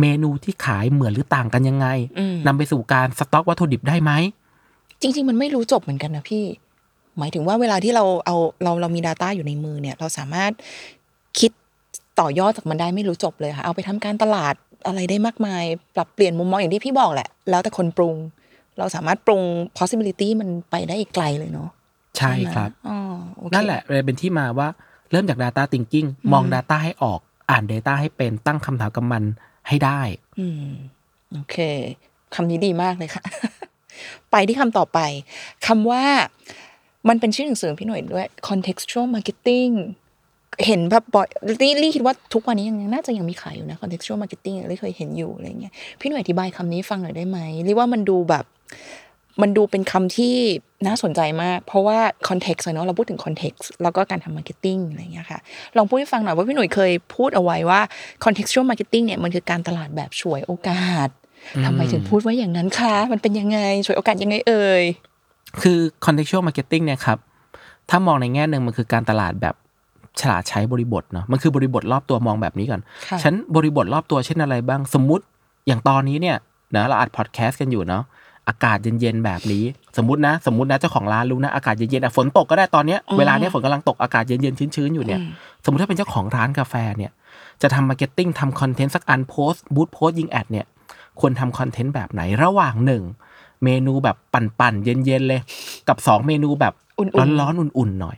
[0.00, 1.86] เมนูที่ขายเหมือนหรือต่างกันยังไง
[2.18, 4.12] อืมนำไปสู่การสต็อกวัตถุดิบได้ไหม
[5.00, 6.44] จริง ๆ มันไม่รู้จบเหมือนกันนะพี่
[7.18, 10.52] หมายถึงว่าเวลาที่เราเอาเราเรามี Data อยู่ในมือเนี่ย เราสามารถ
[11.38, 11.50] คิด
[12.20, 14.54] ต่อยอดจากมันได้ไม่รู้จบเลยค่ะ เอาไปทำการตลาด
[14.86, 18.14] อะไรได้มากมาย ปรับเปลี่ยนมุมมองอย่างที่พี่บอกแหละ แล้วแต่คนปรุง
[18.78, 19.42] เราสามารถปรุง
[19.78, 21.68] possibility มันไปได้อีกไกลเลยเนาะ
[22.18, 22.98] ใช่ครับไหมอ๋อ
[23.36, 24.68] โอเคนั่นแหละเลยเป็นที่มาว่า
[25.10, 29.22] เริ่มจาก Data Thinking มอง Data ให้ออกอ่าน Data ให้เป็นตั้งคำถามกับมัน
[29.68, 30.00] ให้ได้
[30.40, 30.70] อืม
[31.34, 31.56] โอเค
[32.34, 33.22] คำนี้ดีมากเลยค่ะ
[34.30, 34.98] ไปที่คำต่อไป
[35.66, 36.04] คำว่า
[37.08, 39.72] มันเป็นชื่อหนังสือของพี่หน่วยด้วย contextual marketing
[40.66, 41.28] เห็นแบบบ่อย
[41.62, 47.38] ลี่ลี่คิดว่าทุกวันนี้ยังน่าจะยังมีขายอยู่นะ contextual marketing ลี่เคยเห็นอยู่อะไรเงี้ยพี่หน่วยอธิบายคำนี้ฟังหน่อยได้ไหม
[47.68, 48.44] ลี่ว่ามันดูแบบ
[49.40, 50.34] มันดูเป็นคำที่
[50.86, 55.40] น่าสนใจมาก เพราะว่า context อะเนาะเราพูดถึง context แล้วก็การทำ marketing อะไรอย่างเงี้ยค่ะ
[55.76, 57.80] ลองพูดให้ฟังหน่อยว่าพี่หนุ่ยเคยพูดเอาไว้ว่า
[58.24, 61.08] contextual marketing เนี่ยมันคือการตลาดแบบฉวยโอกาส
[61.64, 64.82] ทำไมถึงพูดว่าอย่างนั้นคะมันเป็นยังไงฉวยโอกาสยังไงเอ่ย
[65.62, 67.18] คือ contextual marketing เนี่ยครับ
[67.90, 69.54] ถ้ามองในแง่หนึ่งมันคือการตลาดแบบ
[70.20, 75.24] ฉลาดใช้บริบทเนาะ มันคือบริบทรอบตัวมองแบบนี้ก่อนค่ะฉันบริบทรอบตัวเช่นอะไรบ้าง สมมุติ
[75.66, 76.36] อย่างตอนนี้เนี่ย
[76.76, 78.02] นะเราอัดพอดแคสต์กันอยู่เนาะ
[78.50, 79.64] อากาศเย็นๆแบบนี้
[79.96, 85.20] สมมตินะ สมมตินะเจ้าของร้านรู้นะอากาศเย็นๆอะฝนตกก็ได้ตอนเนี้ยเวลาเนี้ยฝนกำลังตกอากาศเย็นๆชื้นๆอยู่เนี่ย
[85.64, 87.12] สมมติถ้าเป็นเจ้าของร้านกาแฟเนี่ย
[87.62, 90.66] จะทำ marketing ทำ content สักอันโพสต์ boost post ยิง ad เนี่ย
[91.20, 93.02] ควรทำคอนเทนต์แบบไหนระหว่างหนึ่ง
[93.64, 95.40] เมนูแบบปั่นๆเย็นๆเลย
[95.88, 98.16] กับสองเมนูแบบอุ่นๆร้อนๆอุ่นๆหน่อย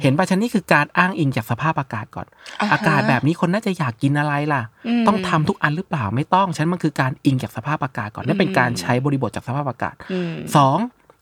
[0.00, 2.26] เห็นป่ะชันนี่คือการอ้างอิงจากสภาพอากาศก่อน
[2.60, 10.76] อ่าฮะอากาศแบบนี้คนน่าจะอยากกินอะไรล่ะอืมต้องทำทุกอันหรือเปล่าไม่ต้อง ฉันมันคือการอิงจากสภาพอากาศก่อนนี่เป็นการใช้บริบทจากสภาพอากาศอืมสอง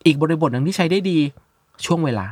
[0.07, 1.19] อีกบริบทหนึ่งที่ใช้ได้ดี
[1.85, 2.27] ช่วงเวลา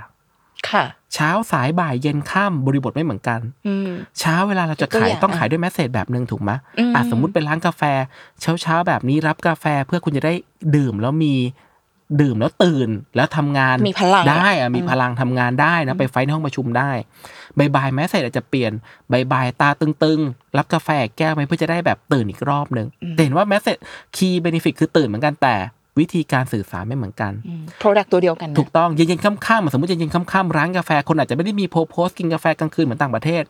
[0.70, 7.82] ค่ะ เช้าสายบ่ายเย็นค่ำบริบทไม่เหมือนกันอืมเช้าเวลาเราจะตัวขายอย่างต้องขายด้วย message แบบหนึ่งถูกไหมอืมอะสมมุติเป็นร้านกาแฟ
[8.40, 10.34] เช้าเช้าๆแบบนี้รับกาแฟเพื่อคุณจะได้
[10.76, 11.34] ดื่มแล้วมี
[12.20, 16.90] ดื่มแล้วตื่นแล้วทำงานมีพลังได้อะมีพลังทำงานได้นะไปไฟท์ในห้องประชุมได้
[17.58, 18.72] บ่ายบ่าย message อาจจะเปลี่ยน
[19.12, 23.76] บ่ายบ่ายตาตึงๆ รับกาแฟแก้วไหมเพื่อจะได้แบบตื่นอีกรอบหนึ่งแต่เห็นว่า message
[24.16, 25.56] key benefit คือตื่นเหมือนกันแต่
[26.02, 33.42] วิธีการสื่อสารไม่เหมือนกันอืม product ตัวเดียวกันนะถูกต้อง เย็นๆค่ำๆสมมติเย็นๆค่ำๆร้านกาแฟ คนอาจจะไม่ได้มีโพโพสต์กินกาแฟกลางคืนเหมือนต่างประเทศ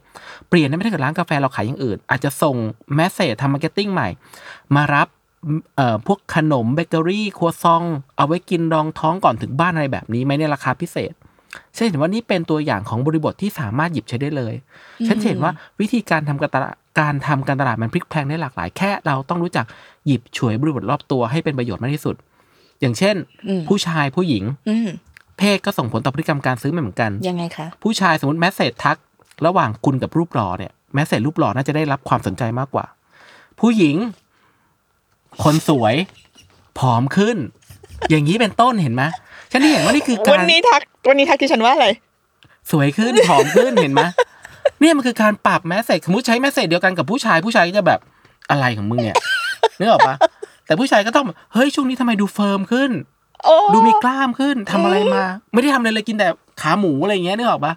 [0.48, 2.56] เปลี่ยนได้ไม่ได้เกิดร้านกาแฟเราขายอย่างอื่น อาจจะส่ง
[2.94, 4.08] message ทำ marketing ใหม่
[4.76, 5.08] มารับ
[5.76, 7.82] เอ่อพวกขนมเบเกอรี่ครัวซอง
[8.16, 11.12] เอาไว้กินรองท้องก่อนถึงบ้านอะไรแบบนี้ไหมในราคาพิเศษ
[11.74, 14.54] ฉันเห็นว่านี่เป็นตัวอย่างของบริบทที่สามารถหยิบใช้ได้เลย
[15.06, 19.66] ฉันเห็นว่าวิธีการทำการตลาดการทำการตลาดมันพลิกแพลงได้หลากหลาย แค่เราต้องรู้จัก
[20.06, 22.16] หยิบฉวยบริบทรอบตัวให้เป็นประโยชน์มากที่สุด
[22.80, 23.16] อย่างเช่น
[23.48, 24.88] อืมผู้ชายผู้หญิงอืม
[25.38, 28.96] เพศก็ส่งผลต่อพฤติกรรมการซื้อไม่เหมือนกันยังไงคะผู้ชายสมมติ message ทัก
[29.46, 32.84] ระหว่างคุณกับรูปหล่อเนี่ย message รูปหล่อน่าจะได้รับความสนใจมากกว่า
[33.60, 33.96] ผู้หญิง
[35.44, 35.94] คนสวย
[36.78, 37.36] ผอมขึ้น
[38.10, 39.02] อย่างนี้เป็นต้นเห็นไหม
[39.52, 41.88] ฉันนี่เห็นว่านี่คือการวันนี้ทักวันนี้ทักที่ฉันว่าอะไร
[42.70, 44.02] สวยขึ้นผอมขึ้นเห็นไหม
[44.80, 48.00] เนี่ยมันคือการปรับ message สมมติใช้ message เดียวกันกับผู้ชายผู้ชายก็จะแบบ
[48.50, 49.16] อะไรของมึงเนี่ย
[49.78, 50.16] นึกออกปะ
[50.66, 51.24] แต่ผู้ชายก็ต้อง
[51.54, 52.90] เฮ้ยช่วงนี้ทำไมดู firm ขึ้น
[53.44, 55.22] โอ้ดูมีกล้ามขึ้นทำอะไรมา
[55.52, 56.28] ไม่ได้ทำอะไรเลยกินแต่
[56.60, 57.72] ขาหมูอะไรอย่างเงี้ยนึกออกปะ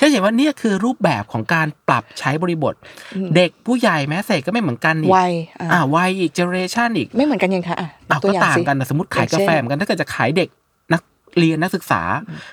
[0.00, 2.74] ฉันเห็นว่าเนี่ยคือรูปแบบของการปรับใช้บริบท
[3.36, 10.48] เด็กผู้ใหญ่ message ก็ไม่เหมือนกันนี่วัยอะอ่าวัยอีก generation อีก ไม่เหมือนกันยังคะอะอ้าวตัวก็อย่างต่างสิกันนะสมมติขายอย่างกาเช่นแฟเหมือนกันถ้าเกิดจะขายเด็ก
[10.92, 11.02] นัก
[11.38, 12.02] เรียนนักศึกษา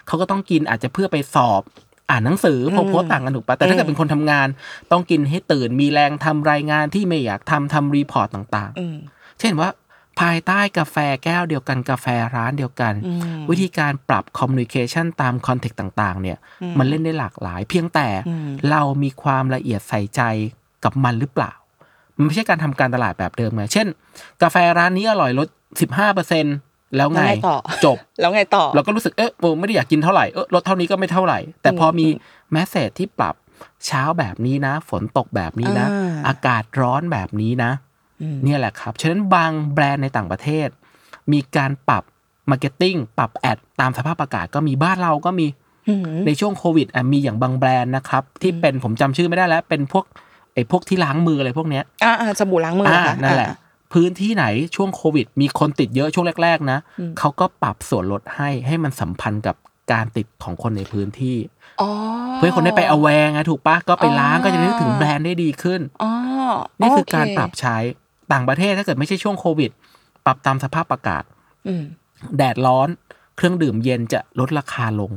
[0.08, 1.62] เขาก็ต้องกินอาจจะเพื่อไปสอบ
[2.10, 4.48] อ่านหนังสือพอโพสต์ต่างกันถูกปะแต่ถ้าเกิดเป็นคนทำงาน
[4.92, 9.70] ต้องกินให้ตื่นมีแรงทำรายงานที่ไม่อยากทำทำ report ต่างอืมๆเช่นว่า
[10.20, 20.22] ภายใต้กาแฟแก้วเดียวกันกาแฟร้านเดียวกันอืมวิธีการปรับ communication ตาม context ต่าง ๆ เนี่ยอืมมันเล่นได้หลากหลาย เพียงแต่อืมเรามีความละเอียดใส่ใจ
[20.84, 21.52] กับมันหรือเปล่า
[22.16, 23.88] มันไม่ใช่การทำการตลาดแบบเดิมไงเช่น
[24.42, 25.48] กาแฟร้านนี้อร่อยลด
[25.82, 26.46] สิบห้าเปอร์เซ็นต์
[26.96, 32.08] แล้วไงแล้วไงต่อจบแล้วไงต่อ เราก็รู้สึกเอ๊ะโอ้ไม่ได้อยากกินเท่าไหร่เออลดเท่านี้ก็ไม่เท่าไหร่ แต่พอมี
[32.52, 33.36] message ที่ปรับ
[33.86, 37.87] เช้าแบบนี้นะ ฝนตกแบบนี้นะอ่าอากาศร้อนแบบนี้นะอืม
[38.44, 40.68] เนี่ยแหละครับ ฉะนั้นบางแบรนด์ในต่างประเทศ
[41.32, 42.04] มีการปรับ
[42.50, 45.48] marketing ปรับ ad ตามสภาพอากาศก็มีบ้านเราก็มี
[45.88, 50.06] อืมในช่วงโควิดอะมีอย่างบางแบรนด์นะครับ ที่เป็นผมจำชื่อไม่ได้แล้ว เป็นพวก
[50.54, 53.58] ไอ้พวกที่ล้างมืออะไรพวกเนี้ยอ่าอ่าสบู่ล้างมือเหรออ่าค่ะนั่นแหละอ่า
[53.94, 59.56] พื้นที่ไหนช่วงโควิด มีคนติดเยอะช่วงแรก ๆ นะอืมเขาก็ปรับส่วนลดให้ให้มันสัมพันธ์กับ
[59.92, 61.38] การติดของคนในพื้นที่
[61.82, 61.90] อ๋อ
[62.36, 66.12] เพื่อให้คนได้ไปเอาแวงไงถูกปะก็ไปล้างอ๋อก็จะนึกถึงแบรนด์ได้ดีขึ้นอ๋อ
[66.80, 67.78] นี่คือการโเปรับใช้
[68.34, 69.72] ต่างประเทศถ้าเกิดไม่ใช่ช่วงโควิด
[70.26, 71.24] ปรับตามสภาพอากาศ
[71.68, 71.84] อืม
[72.38, 72.90] แดดร้อน
[73.36, 75.12] เครื่องดื่มเย็นจะลดราคาลง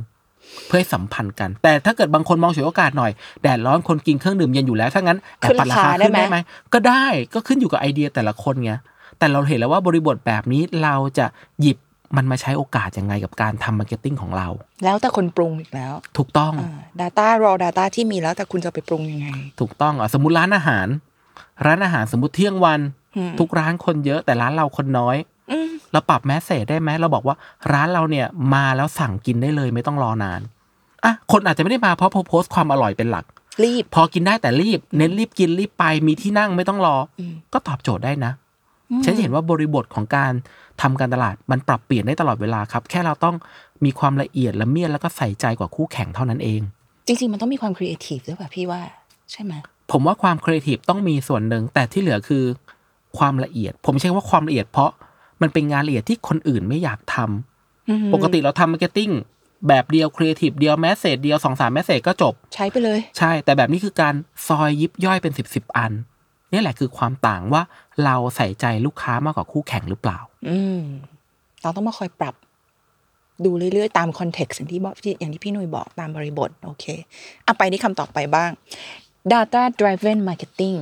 [0.67, 3.11] เพื่อให้สัมพันธ์กัน แต่ถ้าเกิดบางคนมองฉวยโอกาสหน่อย
[3.43, 6.37] แดดร้อนคนกินเครื่องดื่มเย็นอยู่แล้วถ้างั้นแอบปัดราคาขึ้นราคาได้ขึ้นไหมได้ไหม
[6.73, 8.73] ก็ได้ก็ขึ้นอยู่กับไอเดียแต่ละคนไง
[9.19, 11.25] แต่เราเห็นแล้วว่าบริบทแบบนี้เราจะ
[11.61, 11.77] หยิบ
[12.17, 14.47] มันมาใช้โอกาสยังไงกับการทำ marketing ของเรา
[14.83, 19.27] แล้วแต่คนปรุงอีกแล้ว ถูกต้องอ่า data raw data ที่มีแล้วแต่คุณจะไปปรุงยังไง
[19.59, 20.87] ถูกต้องอะสมมติร้านอาหาร
[21.65, 23.00] ร้านอาหารสมมติเที่ยงวันอืม
[23.39, 25.17] ทุกร้านคนเยอะแต่ร้านเราคนน้อย
[25.51, 27.35] อืมเราปรับ message ได้ไหมเราบอกว่า
[27.73, 30.41] ร้านเราเนี่ยมาแล้วสั่งกินได้เลยไม่ต้องรอนาน
[31.03, 33.25] อะคนอาจจะไม่ได้มาเพราะโพสต์ความอร่อยเป็นหลัก
[33.63, 38.31] รีบ พอกินได้แต่รีบ เน้นรีบกินรีบไปมีที่นั่งไม่ต้องรออมก็ตอบโจทย์ได้นะ
[39.05, 40.31] ฉะนั้นจะเห็นว่าบริบทของการ
[40.81, 43.35] ทำการตลาดมันปรับเปลี่ยนได้ตลอดเวลาครับ แค่เราต้อง
[43.85, 46.61] มีความละเอียดละเมียดแล้วก็ใส่ใจกว่าคู่แข่งเท่านั้นเอง
[47.07, 48.81] จริง ๆ มันต้องมีความครีเอทีฟด้วยป่ะพี่ว่า
[49.31, 49.53] ใช่ไหม
[49.91, 52.43] ผมว่าความครีเอทีฟต้องมีส่วนหนึ่งแต่ที่เหลือคือ
[53.17, 54.91] ความละเอียด ผมใช้คำว่าความละเอียดเพราะ
[55.41, 59.11] มันเป็นงานละเอียดที่คนอื่นไม่อยากทำอืมปกติเราทำ marketing
[59.67, 64.15] แบบเดียวครีเอทีฟเดียว message เดียวสองสาม message ก็จบ ใช้ไปเลย ใช่ แต่แบบนี้คือการ
[64.47, 65.91] ซอยยิบย่อยเป็นสิบสิบอัน
[66.51, 67.61] นี่แหละคือความต่างว่า
[68.05, 70.19] เราใส่ใจลูกค้ามากกว่าคู่แข่งหรือเปล่า
[70.49, 70.81] อืม
[71.61, 72.35] เราต้องมาคอยปรับ
[73.45, 76.85] ดูเรื่อยๆ ตามคอนเท็กซ์อย่างที่บอกที่อย่างที่พี่หนุ่ยบอกตามบริบท โอเค
[77.43, 78.49] เอาไปที่คำต่อไปบ้าง
[79.31, 80.77] data driven marketing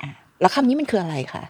[0.00, 0.08] อะ
[0.40, 1.42] แล้วคำนี้มันคืออะไรคะ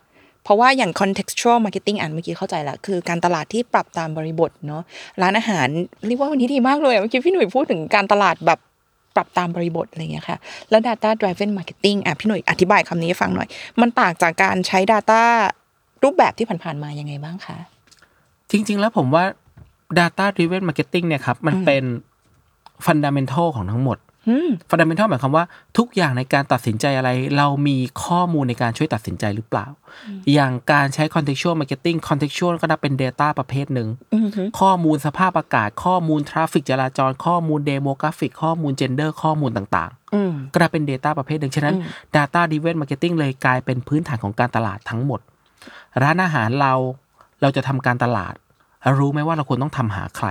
[0.48, 4.82] เพราะว่าอย่าง contextual marketing อ่านเมื่อกี้เข้าใจละคือการตลาดที่ปรับตามบริบทเนาะ
[5.22, 5.68] ร้านอาหาร
[6.06, 8.58] เรียกว่าวันนี้ดีมากเลยอะเมื่อกี้พี่หนุ่ยพูดถึงการตลาดแบบ
[9.16, 10.38] ปรับตามบริบทอะไรอย่างเงี้ยค่ะ
[10.70, 13.48] แล้ว data driven marketing อะพี่หนุ่ยอธิบายคำนี้ให้ฟังหน่อย
[13.80, 15.20] มันต่างจากการใช้ data
[16.04, 17.56] รูปแบบที่ผ่านๆมายังไงบ้างคะ
[18.50, 19.24] จริง ๆ แล้วผมว่า
[19.98, 21.84] data driven marketing เนี่ยครับมันเป็น
[22.87, 23.98] fundamental ของทั้งหมด
[24.29, 25.45] อืม fundamental หมายความว่า
[25.79, 29.67] ทุกอย่างในการตัดสินใจอะไร เรามีข้อมูลในการช่วยตัดสินใจหรือเปล่า
[30.35, 40.85] อย่างการใช้ contextual marketing contextual ก็นับเป็น data ประเภทหนึ่งอือฮึข้อมูลสภาพอากาศ ข้อมูล traffic จราจร ข้อมูล demographic ข้อมูล gender ข้อมูลต่างๆอืมก็นับเป็น
[40.91, 41.75] Data ประเภทหนึ่ง ฉะนั้น
[42.17, 45.21] Data Driven Marketing เลยกลายเป็นพื้นฐานของการตลาดทั้งหมด
[46.03, 46.73] ร้านอาหารเรา
[47.43, 48.35] เราจะทำการตลาด
[48.83, 50.29] แล้วรู้ไหมว่าเราควรต้องทำหาใคร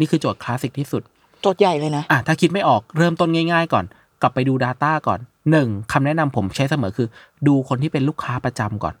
[0.00, 1.02] นี่คือโจทย์คลาสสิกที่สุด
[1.44, 3.84] โจทย์ใหญ่เลยนะอะถ้าคิดไม่ออกเริ่มต้นง่าย ๆ ก่อน
[4.22, 7.08] กลับไปดู Data ก่อนหนึ่งคำแนะนำผมใช้เสมอคือ
[7.46, 8.94] ดูคนที่เป็นลูกค้าประจำก่อน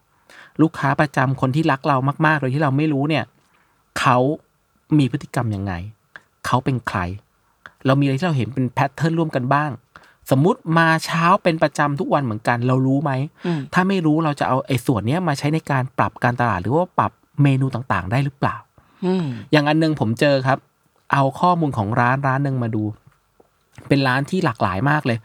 [0.62, 3.24] ลูกค้าประจำคนที่รักเรามาก ๆ โดยที่เราไม่รู้เนี่ย
[4.00, 4.18] เขา
[4.98, 5.72] มีพฤติกรรมยังไง
[6.46, 6.98] เขาเป็นใคร
[7.86, 9.70] เรามีอะไรที่เราเห็นเป็น pattern ร่วมกันบ้าง
[10.30, 13.12] สมมุติมาเช้าเป็นประจำทุกวันเหมือนกัน เรารู้ไหม
[13.46, 18.56] อืมถ้าไม่รู้เราจะเอาไอ้ส่วนเนี้ยมาใช้ในการปรับการตลาดหรือว่าปรับเมนูต่างๆ ได้หรือเปล่า
[19.06, 20.58] อืมอย่างอันหนึ่งผมเจอครับ
[21.12, 22.84] เอาข้อมูลของร้านร้านหนึ่งมาดู
[23.88, 25.18] เป็นร้านที่หลากหลายมากเลย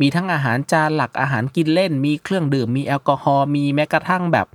[0.00, 4.46] มีทั้งอาหารจานหลักอาหารกินเล่น มีเครื่องดื่ม มีแอลกอฮอล์ มีแม้กระทั่งแบบ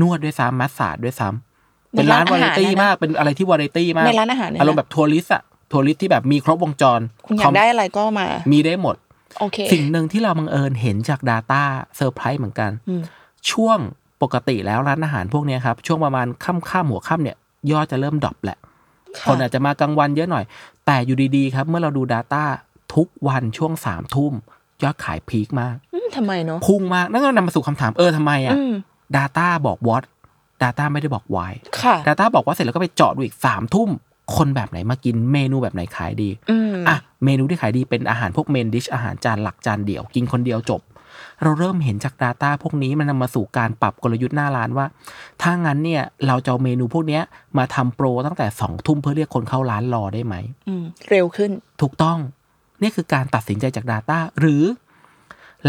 [0.00, 5.42] นวดด้วยซ้ำ massage ด้วยซ้ำเป็นร้านในร้านไรอาหารตี้นะ เป็นอะไรที่วาไรตี้มากในร้านอาหารเนี่ยนะอารมณ์แบบ tourist อะ
[5.72, 8.96] ทัวริสที่แบบมีครบวงจร คุณอยากได้อะไรก็มา มีได้หมด
[9.40, 11.62] โอเคสิ่งหนึ่งที่เราบังเอิญเห็นจาก Data
[11.96, 13.02] เซอร์ไพรส์เหมือนกันอืม
[13.50, 13.78] ช่วง
[14.22, 17.36] ปกติแล้วร้านอาหารพวกเนี้ยครับ ช่วงประมาณค่ำค่ำหัวค่ำเนี่ย
[17.70, 18.58] ยอดจะเริ่มดรอปแหละ
[19.20, 20.44] ค่ะคนอาจจะมากลางวันเยอะหน่อย
[20.86, 22.44] แต่อยู่ดีๆครับ เมื่อเราดู Data
[22.94, 24.32] ทุกวันช่วงสามทุ่ม
[24.82, 28.72] ยอดขายพีคมากอืมทำไมเนาะพุ่งมาก นั่นก็นำมาสู่คำถามเออทำไมอะอืม
[29.16, 30.04] Data บอก what
[30.62, 33.88] Data ไม่ได้บอก why ค่ะ Data บอกว่าเสร็จแล้วก็ไปเจาะดูอีกสามทุ่ม
[34.36, 40.80] คนแบบไหนมากินเมนูแบบไหนขายดีอืมอะเมนูที่ขายดีเป็นอาหารพวกเมนดิชอาหารจานหลักจานเดี่ยว กินคนเดียวจบ
[41.42, 44.86] เราเริ่มเห็นจาก Data พวกนี้มันนำมาสู่การปรับกลยุทธ์หน้าร้านว่า
[45.42, 47.22] ถ้างั้นเนี่ยเราจะเอาเมนูพวกเนี้ย
[47.58, 50.34] มาทำโปรตั้งแต่สองทุ่มเพื่อเรียกคนเข้าร้านรอได้ไหม
[50.68, 51.50] อืมเร็วขึ้น
[51.82, 52.18] ถูกต้อง
[52.82, 54.62] นี่คือการตัดสินใจจาก Data หรือ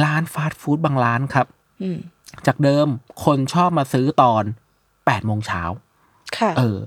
[0.03, 1.47] ร้านฟาสต์ฟู้ดบางร้านครับ
[1.81, 1.97] อืม
[2.47, 2.87] จากเดิม
[3.25, 4.43] คนชอบมาซื้อตอน
[4.85, 5.61] 8โมงเช้า
[6.37, 6.77] ค่ะเออ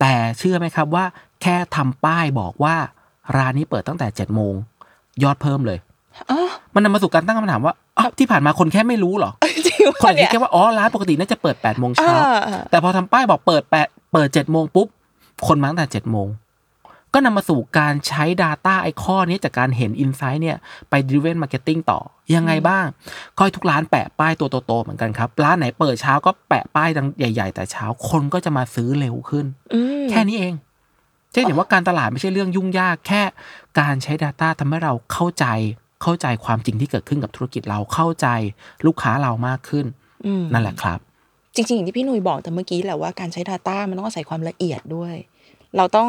[0.00, 1.04] แต่เชื่อไหมครับว่า
[1.42, 2.76] แค่ทำป้ายบอกว่า
[3.36, 4.54] ร้านนี้เปิดตั้งแต่7โมง
[5.22, 5.78] ยอดเพิ่มเลย
[6.30, 9.32] อ๋อมันนำมาสู่การตั้งคำถามว่าอ้าว ที่ผ่านมาคนแค่ไม่รู้เหรอ
[9.66, 14.88] จริงคนวะอาจจะเนี่ยคิดว่าอ๋อร้านปกติน่าจะเปิด8ปดโมงอ่าเช้าอ่าแต่พอทำป้ายบอกเปิดแปดเปิด7จ็ดโมงปุ๊บ
[15.46, 16.28] คนมาตั้งแต่7จ็ดโมง
[17.14, 20.56] ก็นำมาสู่การใช้ Data ไอ้ข้อนี้จากการเห็น Insight เนี่ย
[20.90, 22.00] ไป Driven Marketing ต่อ
[22.34, 22.86] ยังไงบ้าง
[23.36, 30.54] ก็ให้ทุกร้านแปะป้ายตัวโตๆเหมือนกันครับ ร้านไหนเปิดเช้าก็แปะป้ายดังใหญ่ ๆ แต่เช้าคนก็จะมาซื้อเร็วขึ้นอืมแค่นี้เอง
[31.34, 33.22] จะเห็นว่าการตลาดไม่ใช่เรื่องยุ่งยากแค่
[33.80, 35.46] การใช้ Data ทำให้เราเข้าใจ
[36.02, 38.26] เข้าใจความจริงที่เกิดขึ้นกับธุรกิจเราเข้าใจ
[38.86, 39.86] ลูกค้าเรามากขึ้น
[40.26, 40.98] อืมนั่นแหละครับ
[41.54, 45.14] จริงๆอย่างที่พี่หนุ่ยบอกแต่เมื่อกี้แหละว่าการใช้ Data มันต้องอาศัยความละเอียดด้วย
[45.76, 46.08] เราต้อง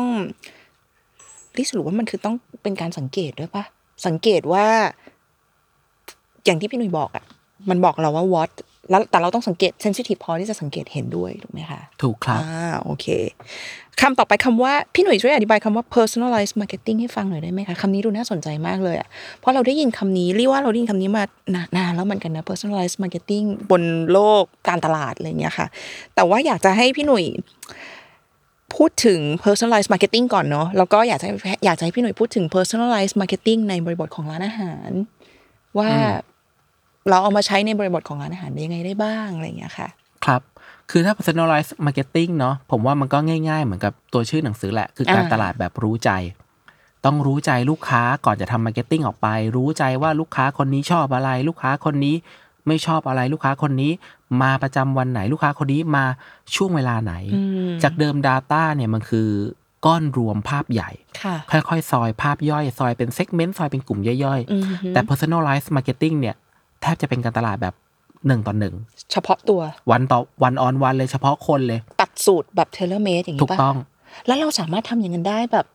[1.55, 3.63] ที่สรุปว่ามันคือต้องเป็นการสังเกตด้วยปะ
[4.07, 4.65] สังเกตว่า
[6.45, 7.25] อย่างที่พี่หนุ่ยบอกอะ่ะ
[7.69, 8.51] มันบอกเราว่า what
[8.91, 13.05] แล้วแต่เราต้องสังเกต sensitive พอที่จะสังเกตเห็นด้วยถูกไหมคะถูกครับอ่าโอเค
[14.01, 19.07] คำต่อไปคำว่าพี่หนุ่ยช่วยอธิบายคำว่า personalized marketing ให้ฟังหน่อยได้ไหมคะคำนี้ดูน่าสนใจมากเลยอะ
[19.39, 21.23] เพราะเราได้ยินคำนี้เรียกว่าเราได้ยินคำนี้มา
[21.55, 25.67] นานานแล้วเหมือนกันนะ personalized marketing บนโลกการตลาดอะไรอย่างเงี้ยค่ะ
[26.15, 27.25] แต่ว่าอยากจะให้พี่หนุ่ย
[28.75, 31.27] พูดถึง personalized marketing ก่อนเนาะแล้วก็อยากจะ
[31.65, 34.91] อยากจะให้พี่หนุ่ยพูดถึง personalized marketing ในบริบทของร้านอาหาร
[35.79, 35.89] ว่า
[37.09, 39.87] เราเอามาใช้ในบริบทของร้านอาหารได้ยังไงได้บ้างอะไรอย่างเงี้ยค่ะ
[40.25, 40.41] ครับ
[40.91, 43.17] คือถ้า personalized marketing เนาะผมว่ามันก็
[43.49, 46.11] ง่ายๆ เหมือนกับตัวชื่อหนังสือแหละ คือการอ่าตลาดแบบรู้ใจ
[47.05, 52.15] ต้องรู้ใจลูกค้าก่อนจะทำ marketing ออกไป รู้ใจว่าลูกค้าคนนี้ชอบอะไร ลูกค้าคนนี้
[52.67, 53.91] ไม่ชอบอะไรลูกค้าคนนี้
[54.41, 56.05] มาประจำวันไหนลูกค้าคนนี้มา
[56.55, 59.29] ช่วงเวลาไหนอืมจากเดิม Data เนี่ยมันคือ
[59.85, 66.35] ก้อนรวมภาพใหญ่ค่ะค่อยๆ ซอยภาพย่อย ซอยเป็น segment ซอยเป็นกลุ่มย่อยอืมๆแต่ personalized marketing เนี่ย
[66.81, 67.75] แทบจะเป็นการตลาดแบบ
[68.27, 68.73] หนึ่งต่อหนึ่ง
[69.11, 73.77] เฉพาะตัว one ต่อ one on one เลยเฉพาะคนเลย ตัดสูทแบบ tailor-made อย่างนี้กป่ะถูกต้อง
[74.27, 75.65] แล้วเราสามารถทำอย่างนั้นได้แบบ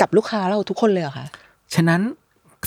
[0.00, 1.26] กับลูกค้าเราทุกคนเลยเหรอคะ
[1.74, 2.00] ฉะนั้น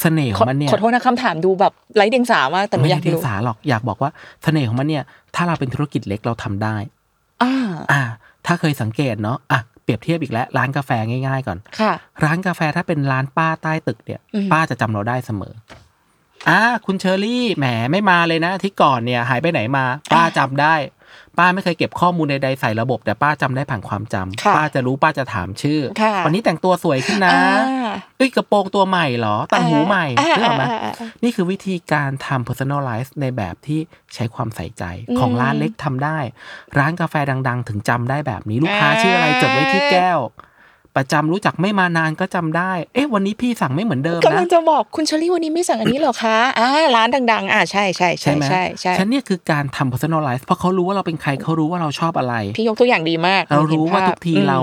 [0.02, 4.12] เสน่ห์ขขอองมันเนี่ยขอโทษนะคำถามดูแบบไร้เดียงสามากแต่หนูไม่อใช่ยากเดียรู้งสาหรอกอยากบอกว่า
[4.44, 5.04] เสน่ห์ของมันเนี่ย
[5.36, 6.76] ถ้าเราเป็นธุรกิจเล็กเราทำได้
[7.44, 7.54] อ่า
[7.92, 8.02] อ่า
[8.46, 15.54] ถ้าเคยสังเกตเนาะอะเปรียบเทียบอีกแล้วร้านกาแฟง่าย ๆ ก่อนค่ะ ร้านกาแฟถ้าเป็นร้านป้าใต้ตึกเนี่ยอืมป้าจะจำเราได้เสมอ
[16.50, 20.76] อ่าคุณเชอรี่แหมไม่มาเลยนะอาที่ก่อนเนี่ยหายไปไหนมา ป้าจำได้
[21.38, 33.80] ป้าไม่เคยเก็บข้อมูลใดๆใส่ระบบ แต่ป้าจำได้ผ่านความจำค่ะป้าจะรู้ป้าจะถามชื่อค่ะวันนี้แต่งตัวสวยขึ้นนะอ่าเอ้ยกระโปรงตัวใหม่เหรอตังหูใหม่อ่าเรื่องไหมอ่าอ่าอ่านี่คือวิธีการทำ personalize ในแบบที่
[34.16, 36.20] ใช้ความใส่ใจอืมของร้านเล็กทำได้
[36.78, 37.16] ร้านกาแฟ
[37.48, 40.20] ดัง ๆ ถึงจำได้แบบนี้ลูกค้าอ่าชื่ออะไรจดไว้ที่แก้ว
[40.98, 54.60] ประจำรู้จักไม่มานานก็จำได้ เอ๊ะวันนี้พี่สั่งไม่เหมือนเดิมกำลันะงจะบอกคุณเชอรี่วันนี้ไม่สั่งอันนี้เหรอคะอ่าร้านดัง ๆ อ่าใช่ใช่ใช่ไหมใช่ใช่ฉันเนี่ยคือการทำ personalize เพราะเขารู้ว่าเราเป็นใครเขารู้ว่าเราชอบอะไร พี่ยกตัวอย่างดีมาก เรารู้ว่าทุกทีอืมเรา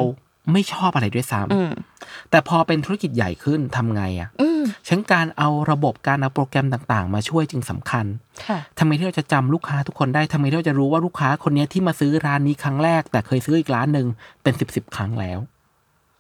[0.53, 8.07] ไม่ชอบอะไรด้วยซ้ำอืมแต่พอเป็นธุรกิจใหญ่ขึ้นทำไงอะอืมฉะนั้นการเอาระบบการเอาโปรแกรมต่างๆ มาช่วยจึงสำคัญ
[8.47, 14.07] ค่ะทำไงที่เราจะจำลูกค้าทุกคนได้ทำไงที่เราจะรู้ว่าลูกค้าคนเนี้ยที่มาซื้อร้านนี้ครั้งแรก แต่เคยซื้ออีกร้านหนึ่ง
[14.43, 15.39] เป็นสิบสิบครั้งแล้ว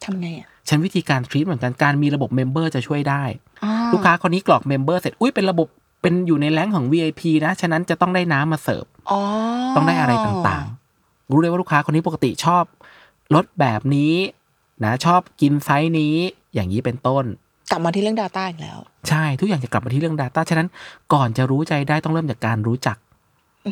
[0.07, 3.23] ทำไงอะฉะนั้นวิธีการ treat เหมือนกันการมีระบบ member จะช่วยได้
[3.65, 5.69] อ่ะลูกค้าคนนี้กรอก member เสร็จอุ้ยเป็นระบบ
[6.03, 9.21] เป็นอยู่ใน rank ของ VIP นะ ฉะนั้นจะต้องได้น้ำมาเสิร์ฟอ๋อ
[9.77, 12.65] ต้องได้อะไรต่างๆ รู้เลยว่าลูกค้าคนนี้ปกติชอบ
[13.35, 14.15] รถแบบนี้
[14.85, 16.15] นะชอบกินไซส์นี้
[16.55, 17.25] อย่างนี้เป็นต้น
[17.71, 20.69] กลับมาที่เรื่อง Data อีกแล้ว ใช่ทุกอย่างจะกลับมาที่เรื่อง Data ฉะนั้น
[21.13, 22.97] ก่อนจะรู้ใจได้ต้องเริ่มจากการรู้จัก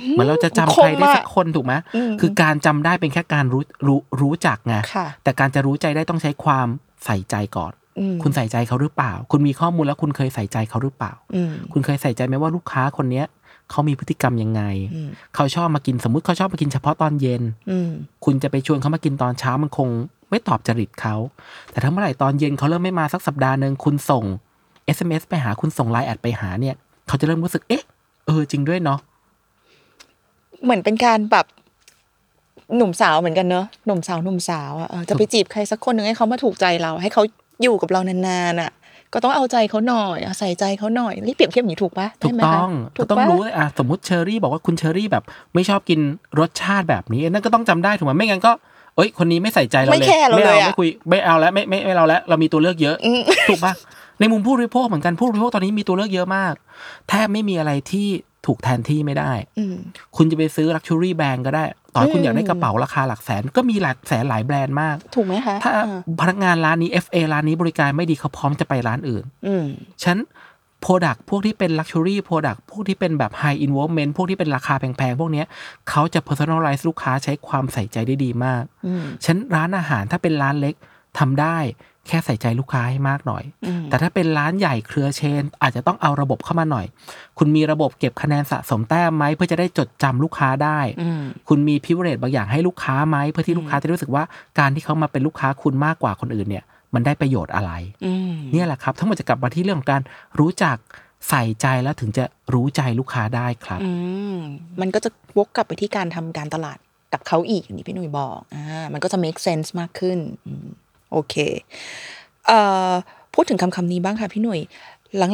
[0.00, 6.66] เหมือนเราจะจำใครได้สักคนถูกไหมอืมคือการจำได้เป็นแค่การรู้รู้รู้จักไงค่ะแต่การจะรู้ใจได้ต้องใช้ความ
[7.04, 13.26] ใส่ใจก่อนอืมคุณใส่ใจเขาหรือเปล่า คุณมีข้อมูลแล้วคุณเคยใส่ใจเขาหรือเปล่าอืมคุณเคยใส่ใจไหมว่าลูกค้าคนเนี้ย
[13.70, 14.62] เขามีพฤติกรรมยังไง
[14.94, 17.90] อืมเขาชอบมากินสมมุติเขาชอบมากินเฉพาะตอนเย็นอืม
[18.24, 19.88] คุณจะไปชวนเขามากินตอนเช้ามันคง
[20.30, 21.14] ไม่ตอบจริตเขา
[21.70, 24.24] แต่ถ้าเมื่อไหร่ตอนเย็นเขาเริ่มไม่มาสักสัปดาห์หนึ่งคุณส่ง
[24.96, 26.74] SMS ไปหาคุณส่งไลน์แอดไปหาเนี่ย
[27.08, 27.84] เขาจะเริ่มรู้สึกเอ๊ะ
[28.26, 28.98] เออจริงด้วยเนาะ
[30.64, 31.46] เหมือนเป็นการแบบ
[32.76, 37.22] หนุ่มสาวเหมือนกันเนอะหนุ่มสาวหนุ่มสาวอะเออจะไปจีบใครสักคนหนึ่งให้เขามาถูกใจเรา ให้เขา
[37.62, 38.70] อยู่กับเรานานๆอะ
[39.12, 46.00] ก็ต้องเอาใจเขาหน่อยเอาใส่ใจเขาหน่อยนี่เปรียบเทียบอย่างนี้ถูกปะถูได้กไหมต้คะองถูกต้องปะรู้เลยอะสมมติเชอรี่บอกว่าคุณเชอรี่แบบ ไม่ชอบกิน
[46.40, 48.52] รสชาติแบบนี้นั่นก็ต้องจำได้ถูกไหมไม่งั้นก็
[48.96, 53.72] เอ้ยคนนี้ไม่ใส่ใจเราไม่เลยแคร์เราไม่เลยเอาอะไม่คุยไม่เอาแล้วไม่ไม่ไม่เราแล้วเรามีตัวเลือกเยอะอืมถูกปะ
[54.20, 56.54] ในมุมผู้บริโภคเหมือนกันผู้บริโภคตอนนี้มีตัวเลือกเยอะมาก
[57.08, 58.08] แทบไม่มีอะไรที่
[58.46, 59.76] ถูกแทนที่ไม่ได้อืม
[60.16, 65.82] คุณจะไปซื้อ Luxury แบรนด์ก็ได้ต่อให้คุณอืมอยากได้กระเป๋าราคาหลักแสน ก็มีหลักแสนหลายแบรนด์มาก ถูกไหมคะ ถ้าอ่
[66.20, 69.64] พนักงานร้านนี้ FA ร้านนี้บริการไม่ดีเขาพร้อมจะไปร้านอื่นอืม
[70.04, 70.18] ฉัน
[70.84, 75.46] Product พวกที่เป็น Luxury Product พวกที่เป็นแบบ High Involvement พวกที่เป็นราคาแพงๆ พวกเนี้ย
[75.90, 80.74] เขาจะ Personalize ลูกค้าใช้ความใส่ใจได้ดีมากอืมฉันร้านอาหารถ้าเป็นร้านเล็ก
[81.18, 81.58] ทำได้
[82.08, 86.86] แค่ใส่ใจลูกค้าให้มากหน่อยอืมแต่ถ้าเป็นร้านใหญ่เครือเชน อาจจะต้องเอาระบบเข้ามาหน่อย
[87.38, 94.24] คุณมีระบบเก็บคะแนนสะสมแต้มไหมเพื่อจะได้จดจำลูกค้าได้อืมคุณมีพิเวเรตบางอย่างให้ลูกค้าไหมเพื่อที่ลูกค้าจะรู้สึกว่า
[94.58, 97.72] การที่เขามาเป็นลูกค้าคุณมากกว่าคนอื่นเนี่ยมันได้ประโยชน์อะไร
[98.04, 100.02] อืมเนี่ยแหละครับทั้งหมดจะกลับมาที่เรื่องของการ
[100.40, 100.76] รู้จัก
[101.28, 103.90] ใส่ใจแล้วถึงจะรู้ใจลูกค้าได้ครับอื
[104.34, 104.36] ม
[104.80, 106.78] มันก็จะวกกลับไปที่การทำการตลาด
[107.12, 110.66] กับเขาอีกอย่างที่พี่หนุ่ยบอกอ่ามันก็จะ make sense มากขึ้นอืม
[111.12, 111.34] โอเค
[112.46, 112.58] เอ่
[112.90, 112.92] อ
[113.34, 114.60] พูดถึงคำคำนี้บ้างค่ะพี่หนุ่ย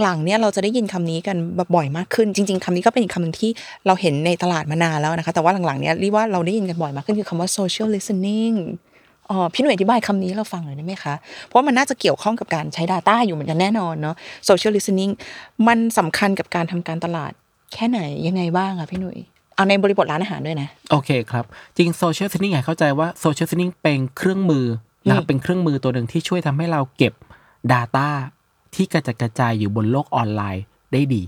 [0.02, 1.36] หลังๆเนี่ยเราจะได้ยินคำนี้กัน
[1.74, 3.50] บ่อยมากขึ้น จริง ๆคำนี้ก็เป็นอีกคำหนึ่งที่
[3.86, 8.54] เราเห็นในตลาดมานานแล้วนะคะ แต่ว่าหลังๆเนี่ยเรียกว่าเราได้ยินกันบ่อยมากขึ้นคือคำว่า social listening
[9.30, 11.14] อ๋อพี่หน่วยอธิบายคำนี้เราฟังหน่อยได้ไหมคะ
[11.46, 14.16] เพราะมันน่าจะเกี่ยวข้องกับการใช้ Data อยู่เหมือนกันแน่นอนเนาะ
[14.48, 15.12] social listening
[15.66, 17.32] มันสำคัญกับการทำการตลาด
[17.72, 19.18] แค่ไหนยังไงบ้างอะพี่หนุ่ย
[19.54, 21.44] เอาในบริบทร้านอาหารด้วยนะ โอเคครับ
[21.76, 24.66] จริงโซเชียล i ซ n นิ่งเข้าใจว่าโซเชียล i ซ n นิ่งเป็นเครื่องมือ
[25.08, 27.12] นะครับเป็นเครื่องมือตัวหนึ่งที่ช่วยทำให้เราเก็บ
[27.72, 28.08] Data
[28.74, 31.22] ที่กระจัดกระจายอยู่บนโลกออนไลน์ได้ดี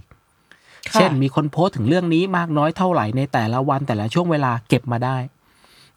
[0.90, 5.16] ค่ะเช่นมีคนโพสต์ถึงเรื่องนี้มากน้อยเท่าไหร่ในแต่ละวันแต่ละช่วงเวลาเก็บมาได้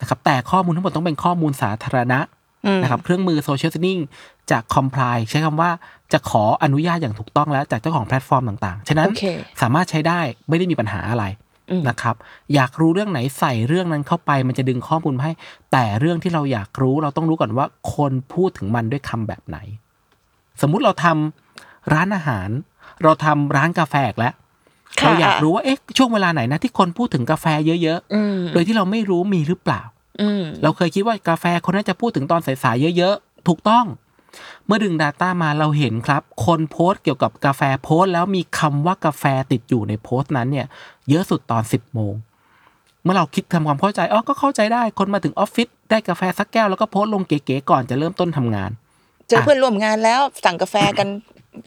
[0.02, 2.20] นะครับแต่ข้อมูลทั้งหมดต้องเป็นข้อมูลสาธารณะ
[2.66, 3.98] อืมนะครับเครื่องมือโซเชียล i ซ n นิ่ง
[4.52, 5.70] จะ comply ใช้คำว่า
[6.14, 9.26] จะขออนุญาตอย่างถูกต้องแล้วจากเจ้าของแพลตฟอร์มต่างๆ ฉะนั้นโอเค
[9.62, 10.20] สามารถใช้ได้
[10.50, 11.43] ไม่ได้มีปัญหาอะไรอืม
[11.88, 12.16] นะครับ
[12.54, 15.34] อยากรู้เรื่องไหนใส่เรื่องนั้นเข้าไป มันจะดึงข้อมูลมาให้
[15.72, 19.58] แต่เรื่องที่เราอยากรู้เราต้องรู้ก่อนว่า คนพูดถึงมันด้วยคำแบบไหน
[20.62, 22.50] สมมุติเราทำร้านอาหาร
[23.04, 24.34] เราทำร้านกาแฟอีกแล้ว
[25.00, 29.82] ค่ะเราอยากรู้ว่าเอ๊ะช่วงเวลาไหนนะที่คนพูดถึงกาแฟเยอะอืมๆโดยที่เราไม่รู้มีหรือเปล่า
[30.22, 33.86] อืมเราเคยคิดว่ากาแฟคนน่าจะพูดถึงตอนสายๆเยอะๆ ถูกต้อง
[34.66, 40.68] เมื่อดึง Data มาเราเห็นครับ คนโพสต์เกี่ยวกับกาแฟโพสต์แล้วมีคำว่ากาแฟติดอยู่ในโพสต์นั้นเนี่ย
[41.10, 42.14] เยอะสุดตอน 10โมง
[43.04, 48.72] เมื่อเราคิดทำความเข้าใจอ๋อก็เข้าใจได้คนมาถึงออฟฟิศได้กาแฟสักแก้วแล้วก็โพสต์ลงเก๋ๆก่อนจะเริ่มต้นทำงาน
[49.28, 51.08] เจอเพื่อนร่วมงานแล้วสั่งกาแฟกัน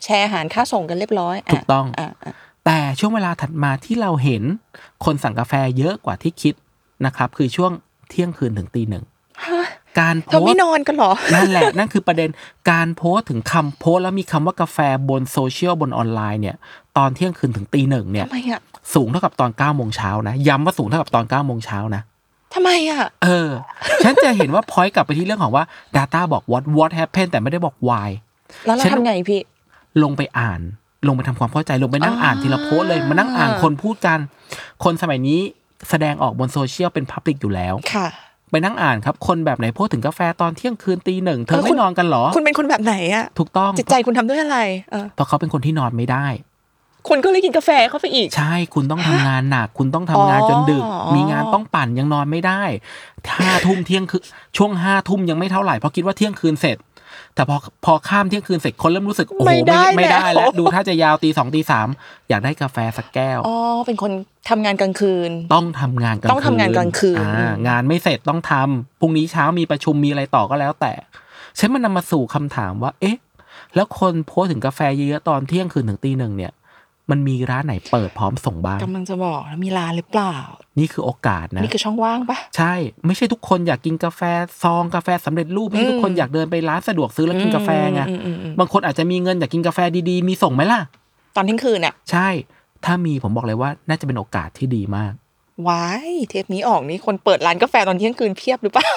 [0.05, 4.43] แชร์อาหารค่าส่งกันเรียบร้อยะถูกต้องอะอะแต่ช่วงเวลาถัดมาที่เราเห็น
[5.05, 6.55] คนสั่งกาแฟเยอะกว่าที่คิด
[7.07, 7.73] นะครับ คือช่วง
[8.09, 9.05] เที่ยงคืนถึงตีหนึ่ง
[9.45, 9.65] ฮะ
[10.01, 12.31] การโพเราสไม่ต์นอนกันเหรอ นั่นแหละนั่นคือประเด็น
[12.71, 14.79] การโพสต์ถึงคำโพสต์แล้วมีคำว่ากาแฟ
[15.09, 16.57] บนโซเชียลบนออนไลน์เนี่ย
[16.97, 18.61] ตอนเที่ยงคืนถึงตีหนึ่งเนี่ยทำไมอะ
[18.95, 22.03] สูงเท่ากับตอน9ก้าโมงเช้านะ ย้ำว่าสูงเท่ากับตอน9ก้าโมงเช้านะ
[22.55, 23.51] ทำไมอะ เออ
[24.05, 25.65] ฉะนั้นจะเห็นว่า point กลับไปที่เรื่องของว่า
[25.97, 28.09] Data บอก what what happened แต่ไม่ได้บอก why
[28.67, 29.41] แล้วฉะนั้นเราทำไงพี่
[30.03, 30.61] ลงไปอ่าน
[31.07, 34.19] ลงไปทำความเข้าใจ ลงไปนั่งอ่าอ่านทีละโพสต์เลยมานั่งอ่านคนพูดกัน
[34.85, 35.41] คนสมัยนี้
[35.91, 38.09] แสดงออกบนโซเชียลเป็น public อยู่แล้ว ค่ะ
[38.51, 44.59] ไปนั่งอ่านครับ คนแบบไหนโพสต์ถึงกาแฟตอนเที่ยงคืนตีหนึ่งเธอเออคุไม่นอนกันเหรอ คุณเป็นคนแบบไหนอะ ถูกต้องจิตใจคุณทำด้วยอะไร
[44.91, 46.27] เออเพราะเขาเป็นคนที่นอนไม่ได้
[47.09, 52.63] คุณก็เลยกินกาแฟเข้าไปอีก ใช่คุณต้องทำงานหนัก คุณต้องทำงานจนดึกอ๋อมีงานต้องปั่นยังนอนไม่ได้
[53.39, 54.23] ห้าทุ่มเที่ยงคืน
[54.57, 56.77] ช่วงห้าทุ่มยังไม่เท่าไหร่เพราะคิดว่าเที่ยงคืนเสร็จ
[57.37, 61.89] แต่พอพอข้ามเที่ยงคืนเสร็จคนเริ่มรู้สึกโอ้โหไม่ได้ไม่ได้แล้วแล้วดูถ้าจะยาวตีสองตีสาม
[62.29, 64.13] อยากได้กาแฟสักแก้วอ๋อเป็นคน
[64.51, 70.93] ทำงานกลางคืน ต้องทำงานกลางคืนต้องทำงานกลางคืนอ่างานไม่เสร็จต้องทำพรุ่งนี้เช้ามีประชุมมีอะไรต่อก็แล้ว แต่
[71.59, 73.17] ฉันมันนำมาสู่คำถามว่า เอ๊ะ
[73.75, 76.53] แล้วคนโพสต์ถึงกาแฟเยอะๆตอนเที่ยงคืนถึงตีหนึ่งเนี่ย
[77.11, 80.37] มันมีร้านไหนเปิดพร้อมส่งบ้างกำลังจะบอกแล้วมีร้านหรือเปล่า
[80.79, 82.75] นี่คือโอกาสนะ นี่คือช่องว่างปะใช่
[83.07, 84.21] ไม่ใช่ทุกคนอยากกินกาแฟ
[84.63, 90.81] ซองกาแฟสำเร็จรูปไม่ใช่ทุกคนอยากเดินไปร้านสะดวกซื้อแล้วกินกาแฟไงอืมอืมอืมบางคนอาจจะมีเงินอยากกินกาแฟดีๆ มีส่งไหมล่ะ
[91.37, 92.29] ตอนเที่ยงคืนอะใช่
[92.85, 95.13] ถ้ามีผมบอกเลยว่าน่าจะเป็นโอกาสที่ดีมาก
[95.67, 98.91] ว้ายเทปนี้ออกนี่คนเปิดร้านกาแฟตอนเที่ยงคืนเพียบหรือเปล่า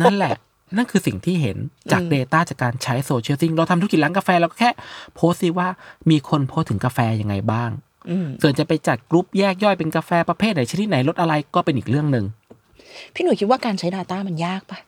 [0.00, 0.32] นั่นแหละ
[0.76, 1.56] นั่นคือสิ่งที่เห็น
[1.92, 4.70] จากอืม Data จากการใช้ social listening เราทำธุรกิจร้านกาแฟเราก็แค่
[5.14, 5.68] โพสต์ซิว่า
[6.10, 7.70] มีคนโพสต์ถึงกาแฟยังไงบ้าง
[8.10, 12.24] อืมส่วนจะไปจัดกรุ๊ปแยกย่อยเป็นกาแฟประเภทไหนชนิดไหนรสอะไรก็เป็นอีกเรื่องหนึ่ง
[13.14, 14.78] พี่หนุ่ยคิดว่าการใช้ Data มันยากปะ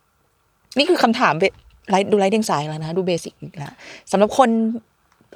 [0.79, 3.73] นี่คือคำถามดูไร้เดียงสาอีกแล้วนะดู basic อีกแล้ว
[4.11, 4.51] สำหรับคน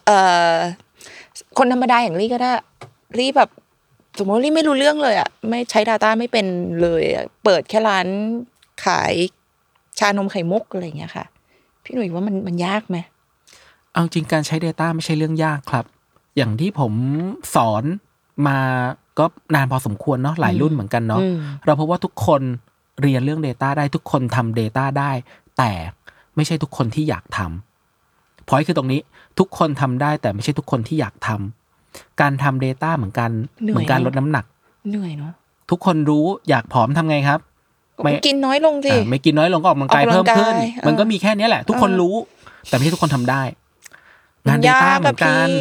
[0.06, 0.18] เอ่
[0.54, 0.56] อ
[1.58, 2.52] คนธรรมดาอย่างลี่ก็ได้
[3.18, 3.50] ลี่แบบ
[4.18, 6.46] สมมติลี่ไม่รู้เรื่องเลยอะไม่ใช้ Data ไม่เป็น
[6.82, 8.06] เลยอะเปิดแค่ร้าน
[8.84, 9.14] ขาย
[10.00, 11.24] ชานมไข่มุกอะไรอย่างเงี้ยค่ะ
[11.84, 12.98] พี่หนุ่ยว่ามันมันยากไหม
[13.92, 15.86] เอาจริงการใช้ Data ไม่ใช่เรื่องยากครับ
[16.36, 16.92] อย่างที่ผม
[17.54, 17.84] สอน
[18.46, 18.58] มา
[19.18, 21.36] ก็นานพอสมควรเนาะหลายรุ่นเหมือนกันเนาะอืม
[21.66, 22.42] เราพบว่าทุกคน
[23.02, 25.10] เรียนเรื่อง Data ได้ทุกคนทำ Data ได้
[25.58, 25.72] แต่
[26.36, 29.00] ไม่ใช่ทุกคนที่อยากทำพอยคือตรงนี้
[29.38, 33.30] ทุกคนทำได้แต่ไม่ใช่ทุกคนที่อยากทำการทำ Data เหมือนกัน
[33.62, 34.44] เหนื่อยเหมือนการลดน้ำหนัก
[34.90, 35.32] เหนื่อยเนาะ
[35.70, 37.40] ทุกคนรู้อยากผอมทำไงครับ
[38.04, 42.14] ไม่กินน้อยลงสิอ่าไม่กินน้อยลงก็ออกกำลังกายออกกำลัเพิ่งมกายขึ้นเออมันก็มีแค่เนี้ยแหละ ทุกคนเออรู้
[42.68, 43.42] แต่ไม่ใช่ทุกคนทำได้
[44.46, 45.58] งานมันยาก Data อะเหมือนกันพี่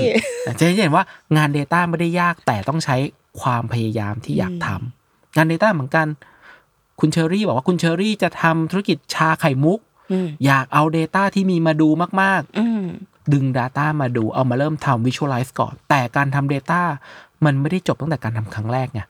[0.60, 1.04] จะเห็นว่า
[1.38, 2.96] งาน Data ไม่ได้ยากแต่ต้องใช้
[3.42, 6.08] ความพยายามที่อยากทำงาน Data เหมือนกัน
[7.00, 9.80] คุณเชอรี่บอกว่าคุณเชอรี่จะทำธุรกิจชาไข่มุก
[10.12, 11.90] อืมอยากเอา Data ที่มีมาดู
[12.22, 16.82] มากอืมๆดึง Data มาดูเอามาเริ่มทำ Visualize ก่อน แต่การทำ Data
[17.46, 19.02] มันไม่ได้จบตั้งแต่การทำครั้งแรกไง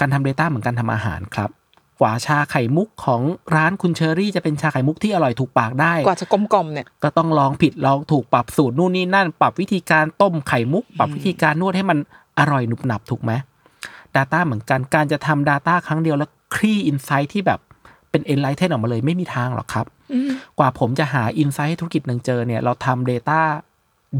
[0.00, 1.50] การทำ Data เหมือนการทำอาหารครับ
[2.00, 3.22] กว่าชาไข่มุกของ
[3.54, 11.98] ร้านคุณเชอรี่จะเป็นชาไข่มุกที่อร่อยถูกปากได้ กว่าจะกลมกล่อมเนี่ยก็ต้องลองผิดลองถูกปรับสูตรนู่นนี่นั่น ปรับวิธีการต้มไข่มุก ปรับวิธีการนวดให้มัน
[12.38, 13.32] อร่อยหนุบหนับถูกไหม
[14.16, 17.60] Data เหมือนกันการจะทำ Data ครั้งเดียวแล้วคลี่ insight ที่แบบ
[18.10, 23.40] เป็น enlighten ออกมาเลยไม่มีทางหรอกครับอืมกว่าผมจะหา insight ให้ธุรกิจหนึ่งเจอเนี่ยเราทำ Data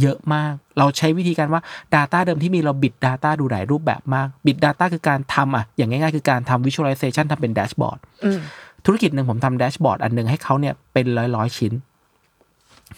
[0.01, 1.63] เยอะมาก เราใช้วิธีการว่า
[1.95, 8.41] Data เดิมที่มีเราบิด Data ดูหลายรูปแบบมาก บิด Data คือการทำอะ อย่างง่ายๆ คือการทำ Visualization ทำเป็น dashboard อืม
[8.87, 11.73] ธุรกิจหนึ่งผมทำ dashboard อันหนึ่งให้เขาเนี่ยเป็นร้อยร้อยๆ ชิ้น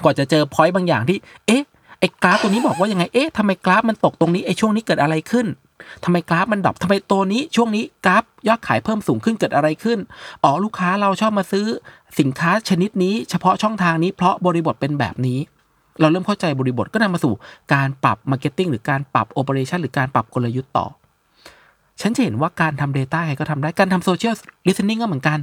[0.02, 1.64] กว่าจะเจอ point บางอย่างที่ เอ๊ะ
[2.00, 5.46] ไอ้กราฟตัวนี้บอกว่ายังไง เอ๊ะทำไมกราฟมันตกตรงนี้ ไอ้ช่วงนี้เกิดอะไรขึ้น
[6.04, 9.98] ทำไมกราฟมัน drop ทำไมตัวนี้ช่วงนี้กราฟยอดขายเพิ่มสูงขึ้นเกิดอะไรขึ้น
[10.44, 11.66] อ๋อลูกค้าเราชอบมาซื้อ
[12.18, 15.38] สินค้าชนิดนี้ เฉพาะช่องทางนี้เพราะบริบทเป็นแบบนี้
[16.00, 17.32] เราเริ่มเข้าใจบริบทก็นำมาสู่
[17.74, 20.86] การปรับ marketing หรือการปรับ operation หรือการปรับกลยุทธ์ต่อ
[22.00, 24.34] ฉะนั้นจะเห็นว่าการทำ Data ใครก็ทำได้การทำโซเชียล
[24.66, 25.38] ลิส t น n ิ n งก็เหมือนกัน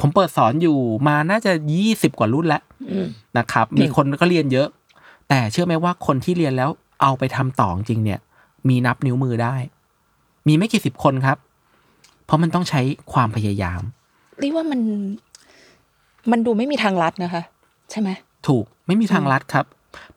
[0.00, 0.76] ผมเปิดสอนอยู่
[1.08, 3.06] มาน่าจะยี่สิบกว่ารุ่นแล้วอืม
[3.38, 4.68] นะครับ มีคนก็เรียนเยอะ
[5.28, 6.70] แต่เชื่อไหมว่าคนที่เรียนแล้ว
[7.02, 8.20] เอาไปทำต่อจริงๆเนี่ย
[8.68, 9.56] มีนับนิ้วมือได้
[10.48, 11.36] มีไม่กี่สิบคนครับ
[12.24, 12.80] เพราะมันต้องใช้
[13.12, 13.80] ความพยายาม
[14.40, 14.80] เรียกว่ามัน
[16.30, 17.42] มันดูไม่มีทางลัดนะคะ
[17.90, 18.10] ใช่ไหม
[18.48, 19.66] ถูก ไม่มีทางลัดครับ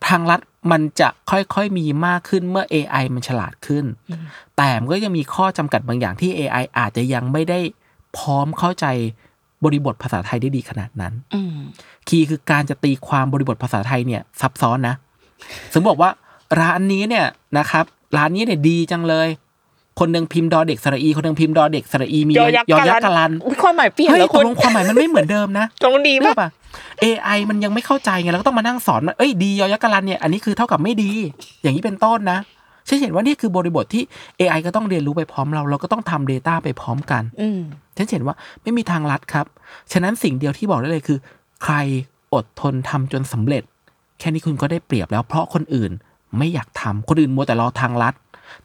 [0.07, 0.41] ทางลัด
[0.71, 3.85] มันจะค่อยๆมีมากขึ้นเมื่อ AI มันฉลาดขึ้น
[4.57, 7.59] แต่มันก็ยังมีข้อจำกัดบางอย่างที่ AI อาจจะยังไม่ได้
[8.17, 8.85] พร้อมเข้าใจ
[9.63, 11.57] บริบทภาษาไทยได้ดีขนาดนั้นอืม
[12.07, 14.95] คีย์คือการจะตีความบริบทภาษาไทยเนี่ย ซับซ้อนนะ
[15.73, 16.11] สมมติบอกว่า
[16.59, 17.25] ร้านนี้เนี่ย
[17.57, 17.85] นะครับ
[18.17, 19.27] ร้านนี้เนี่ยดีจังเลย
[19.99, 26.49] คนหนึ่งพิมพ์ดอเด็กสระอี คนหนึ่งพิมพ์ดอเด็กสระอีมียอยักษ์กะลันอุ๊ยความหมายเปลี่ยนเฮ้ยแล้วตคุกณลงความหมายมันไม่เหมือนเดิมนะตรงดีเรื่ปะอป่ะ
[27.03, 31.11] AI มันยังไม่เข้าใจไงเราก็ต้องมานั่งสอนว่าเอ้ยดียอยักษ์กะลันเนี่ยอันนี้คือเท่ากับไม่ดี
[31.61, 32.39] อย่างนี้เป็นต้นนะ
[32.87, 34.03] ฉันเห็นว่านี่คือบริบทที่
[34.39, 37.59] AI ก็ต้องเรียนรู้ไปพร้อมเรา เราก็ต้องทำ Data ไปพร้อมกันอืม
[37.97, 39.45] ฉันเห็นว่าไม่มีทางลัดครับ
[39.91, 41.17] ฉะนั้นสิ่งเดียวที่บอกได้เลยคือ
[41.63, 41.75] ใคร
[42.33, 43.63] อดทนทำจนสำเร็จ
[44.19, 45.91] แค่นี้คุณก็ได้เปรียบแล้ว เพราะคนอื่น
[46.37, 48.13] ไม่อยากทำคนอื่นมัวแต่รอทางลัด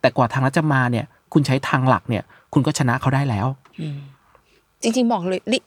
[0.00, 3.46] แต่กว่าทางลัดจะมาเนี่ย คุณใช้ทางหลักเนี่ย คุณก็ชนะเขาได้แล้ว
[4.82, 5.60] จริง ๆ บอกเลยลี่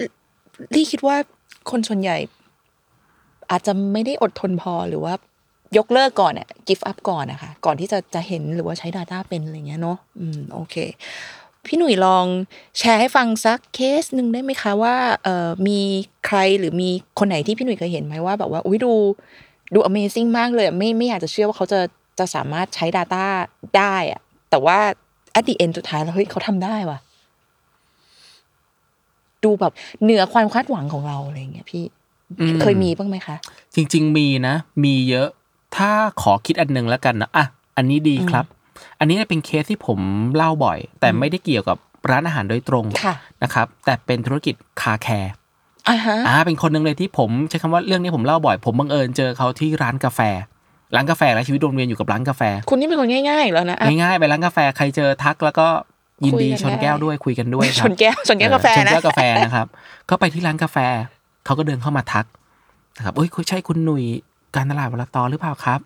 [0.76, 1.16] ลี่คิดว่า
[1.72, 2.18] คนส่วนใหญ่
[3.52, 5.14] อาจจะไม่ได้อดทนพอหรือว่า
[5.78, 10.76] ยกเลิกก่อนเนี่ย give up ก่อนนะคะก่อนที่จะจะเห็นหรือว่าใช้ Data เป็นอะไรเงี้ยเนาะอืมโอเค
[11.66, 12.26] พี่หนุ่ยลอง
[12.80, 15.80] แชร์ให้ฟังสักเคสหนึ่งได้ไหมคะว่าเอ่อมี
[16.26, 16.90] ใครหรือมี
[17.20, 18.94] คนไหนที่พี่หนุ่ยเคยเห็นไหมว่าแบบว่าอุ้ยดู
[19.74, 21.80] ดู Amazing มากเลยไม่ไม่อยากจะเชื่อว่าเขาจะ
[22.20, 23.26] จะสามารถใช้ Data
[23.78, 24.80] ได้อะแต่ว่า
[25.38, 27.00] at the end สุดท้ายแล้วเฮ้ยเขาทำได้ว่ะ
[29.44, 29.74] ดูแบบ
[30.04, 31.84] เหนือความคาดหวังของเราอะไรอย่างเงี้ยพี่
[32.40, 33.36] อืมเคยมีบ้างไหมคะ
[33.76, 35.28] จริง ๆ มีนะ มีเยอะ
[35.78, 37.46] ถ้าขอคิดอันหนึ่งแล้วกันนะอะ
[37.78, 38.46] อันนี้ดีครับ
[39.00, 40.00] อันนี้เป็นเคสที่ผม
[40.36, 41.78] เล่าบ่อย แต่ไม่ได้เกี่ยวกับ
[42.10, 45.32] ร้านอาหารโดยตรงค่ะนะครับ แต่เป็นธุรกิจ car care
[45.90, 50.20] อ่าฮะอ่าเป็นคนหนึ่งเลยที่ผมใช้คำว่าเรื่องนี้ผมเล่าบ่อย ผมบังเอิญเจอเขาที่ร้านกาแฟ
[50.96, 55.68] ร้านกาแฟและชีวิตวนเวียนอยู่กับร้านกาแฟ คุณนี่เป็นคนง่ายๆอีกแล้วนะอะง่ายๆไปร้านกาแฟใครเจอทักแล้วก็
[56.26, 59.68] ยินดีคุยกันชนแก้วได้ด้วยคุยกันด้วยครับชนแก้วชนแก้วกาแฟเออชนนะแก้วกาแฟนะครับ
[60.10, 60.78] ก็ไปที่ร้านกาแฟ
[61.46, 62.26] เขาก็เดินเข้ามาทัก
[62.98, 64.04] นะครับเอ้ยใช่คุณหนุ่ย
[64.56, 65.80] การตลาดวันละตอนหรือเปล่าครับ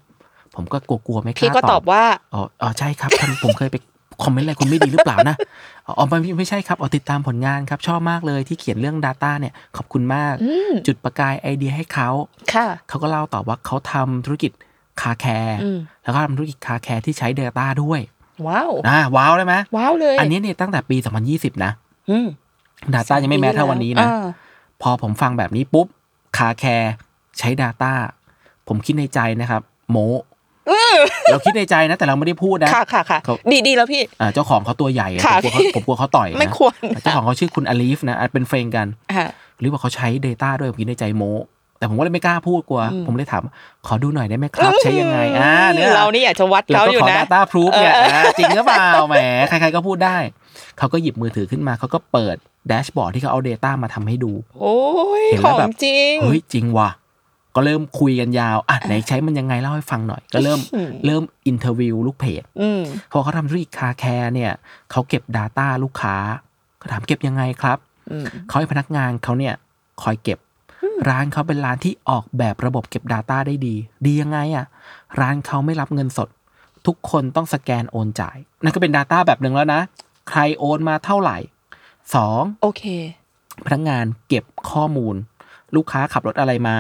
[0.56, 3.76] ผมก็กลัวๆไม่กล้าพี่ก็ตอบว่าอ๋ออ๋อใช่ครับท่านผมเคยไป
[4.24, 5.36] คอมเมนต์อะไรคุณไม่ดีหรือเปล่านะ
[5.88, 12.10] อ๋อไม่ไม่ใช่ครับอ๋อติดตามผลงานครับ ชอบมากเลยที่เขียนเรื่อง Data เนี่ยขอบคุณมากอืมจุดประกายไอเดียให้เขา
[12.54, 14.52] ค่ะเขาก็เล่าต่อว่าเขาทำธุรกิจ
[15.02, 18.00] car care อืมแล้วก็ทำธุรกิจ car care ที่ใช้ Data ด้วย
[18.48, 20.98] ว้าวนะว้าวได้ไหมว้าวเลย อันนี้เนี่ยตั้งแต่ปี
[21.30, 21.72] 2020 นะ
[22.10, 22.28] อืม
[22.94, 24.26] Data ยังไม่ mass เท่าวันนี้นะอ่า
[24.82, 25.88] พอผมฟังแบบนี้ปุ๊บ
[26.38, 26.94] car care
[27.40, 27.94] ใช้ Data
[28.68, 29.98] ผมคิดในใจนะครับ โม้
[31.32, 36.74] เราคิดในใจนะ แต่เราไม่ได้พูดนะ ค่ะค่ะค่ะเขาดีดีแล้วพี่อ่าเจ้าของเขาตัวใหญ่อะค่ะผมกลัวเขาพี่ผมกลัวเขาต่อยนะไม่ควร
[37.04, 39.26] เจ้าของเขาชื่อคุณอลีฟนะอะเป็น friend กันอ่า
[39.60, 41.24] หรือว่าเขาใช้ Data ด้วยผมคิดในใจโม้
[41.78, 43.44] แต่ผมก็เลยไม่กล้าพูดกลัวอืมผมเลยถาม
[43.88, 49.16] ขอดูหน่อยได้ไหมครับ ใช้ยังไงอ่าเนี่ยเรานี่อยากจะวัดแล้วเขาก็อยู่ขอนะ Data Proof เนี่ยเอออ่าจริงหรือเปล่าแหม
[49.50, 50.18] ใครๆก็พูดได้
[50.78, 52.36] เขาก็หยิบมือถือขึ้นมาเขาก็เปิด
[52.68, 54.78] dashboard ที่เขาเอา Data มาทำให้ดู โอ้
[55.22, 56.90] เห็นขแล้วแบบของจริงเฮ้ยจริงว่ะ
[57.56, 64.52] ก็เริ่มคุยกันยาวอะไหนใช้มันยังไงเล่าให้ฟังหน่อย ก็เริ่มอืมเริ่ม interview ลูกเพจอืมพอเขาทำธุรกิจ car care เนี่ย
[64.92, 66.16] เขาเก็บ Data ลูกค้า
[66.82, 67.78] ก็ถามเก็บยังไงครับ
[68.12, 69.54] อืมเขาให้พนักงานเขาเนี่ย
[70.02, 70.40] คอยเก็บ
[71.10, 73.76] ร้านเขาเป็นร้านที่ออกแบบระบบเก็บ Data ได้ดี
[74.06, 74.66] ดียังไงอะ
[75.20, 76.30] ร้านเขาไม่รับเงินสด
[76.88, 79.82] ทุกคนต้องสแกนโอนจ่าย นั่นก็เป็น Data แบบหนึ่งแล้วนะ
[80.30, 81.38] ใครโอนมาเท่าไหร่
[82.16, 82.84] สองโอเค
[83.66, 85.16] พนักงานเก็บข้อมูล
[85.76, 86.80] ลูกค้าขับรถอะไรมา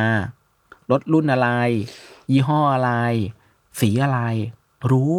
[0.91, 1.49] รถรุ่นอะไร
[2.31, 2.91] ยี่ห้ออะไร
[3.79, 4.19] สีอะไร
[4.91, 5.13] รู้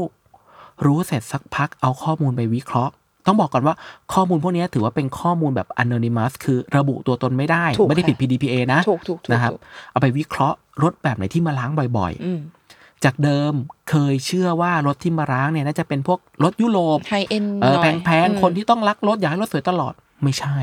[0.85, 2.95] รู้เสร็จสักพักเอาข้อมูลไปวิเคราะห์
[3.27, 3.75] ต้องบอกก่อนว่า
[4.13, 9.61] ข้อมูลพวกนี้ถือว่าเป็นข้อมูลแบบ anonymous คือระบุตัวตนไม่ได้ถูกไม่ได้ผิดค่ะ PDPA นะถูกถูกถูกนะครับถูก
[9.91, 13.53] เอาไปวิเคราะห์รถแบบไหนที่มาล้างบ่อยอืมๆจากเดิม
[13.91, 20.57] เคยเชื่อว่ารถที่มาล้างเนี่ยน่าจะเป็นพวกรถยุโรป high-end เออหน่อยแพงอืมๆคนที่ต้องรักรถอยากให้รถสวยตลอดไม่ใช่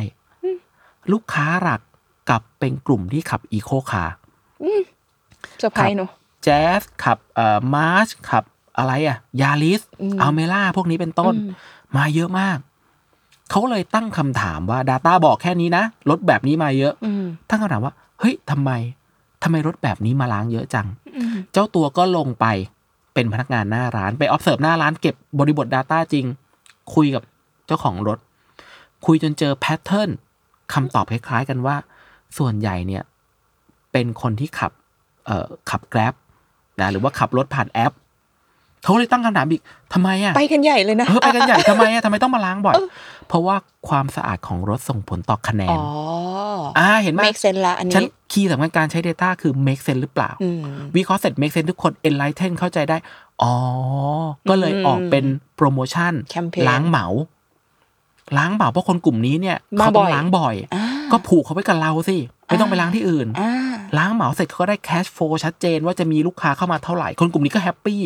[1.12, 1.82] ลูกค้าหลัก
[2.30, 6.10] กลับเป็นกลุ่มที่ขับ eco car surprise เนอะ
[6.44, 8.44] แจ๊สขับเอ่อ March ขับ
[8.78, 11.44] อะไรอะ Yaris อืม Almera พวกนี้เป็นต้นอื
[11.94, 12.58] มมาเยอะมาก
[13.50, 18.72] เขาเลยตั้งคำถามว่า Data บอกแค่นี้นะรถแบบนี้มาเยอะอืมตั้งคำถามว่า เฮ้ยทำไม
[19.44, 20.88] ทำไมรถแบบนี้มาล้างเยอะจัง
[21.18, 22.46] อืมเจ้าตัวก็ลงไป
[23.14, 26.26] เป็นพนักงานหน้าร้านไป observe หน้าร้านเก็บบริบท Data จริง
[26.94, 27.24] คุยกับ
[27.68, 28.20] เจ้าของรถ
[29.06, 30.10] คุยจนเจอแพทเทิร์น
[30.74, 31.76] คำตอบคล้ายๆกันว่า
[32.38, 33.04] ส่วนใหญ่เนี่ย
[33.92, 34.72] เป็นคนที่ขับ
[35.26, 36.14] เอ่อขับ Grab
[36.80, 37.94] นะหรือว่าขับรถผ่านแอป
[38.84, 39.62] เขาเลยตั้งคำถามอีก
[39.94, 42.76] ทำไมอะไปกันใหญ่เลยนะเออไปกันใหญ่ทำไมอะทำไมต้องมาล้างบ่อย
[43.28, 43.56] เพราะว่า
[43.88, 45.82] ความสะอาดของรถส่งผลต่อคะแนนอ๋อ
[46.80, 50.62] อ่าเห็นไหม make sense ละอันฉันนี้คีย์สำคัญการใช้ Data คือ make sense หรือเปล่าอืม
[50.96, 52.98] วิเคราะห์เสร็จ make sense ทุกคน enlighten เข้าใจได้
[53.42, 53.54] อ๋อ
[54.50, 55.26] ก็เลยอืมออกเป็น
[55.56, 57.08] โปรโมชั่นแคมเปญล้างเหมา
[58.38, 62.18] ล้างเหมาเพราะคนกลุ่มนี้เนี่ยมาบ่อยเขาต้องอยล้างบ่อยอ่าก็ผูกเขาไว้กับเราสิ
[62.48, 63.52] ไม่ต้องไปล้างที่อื่นอ่า
[63.98, 68.02] ล้างเหมาเสร็จเขาก็ได้ cash flow ชัดเจนว่าจะมีลูกค้าเข้ามาเท่าไหร่ คนกลุ่มนี้ก็ happy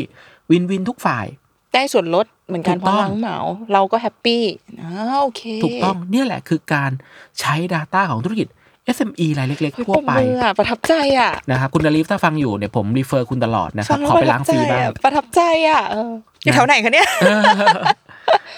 [0.52, 1.26] win-win ทุกฝ่าย
[1.74, 3.38] ได้ส่วนลดเหมือนกันถูกเพราะต้องล้างเหมา
[3.74, 4.44] เราก็ happy
[4.82, 4.92] อ่า
[5.22, 6.92] โอเค ถูกต้องเนี่ยแหละคือการ
[7.40, 8.48] ใช้ Data ของธุรกิจ
[8.98, 16.12] SME รายเล็กเฮ้ยๆทั่วไปปรบมืออะประทับใจอะนะครับคุณดาลีฟถ้าฟังอยู่เนี่ยผม refer คุณตลอดนะคฟัรับฟังแล้วขอปไประทัล้างฟรีบ้างอะประทับใจอะเออ
[16.44, 17.08] อยู่นะแถวไหนคะเนี่ย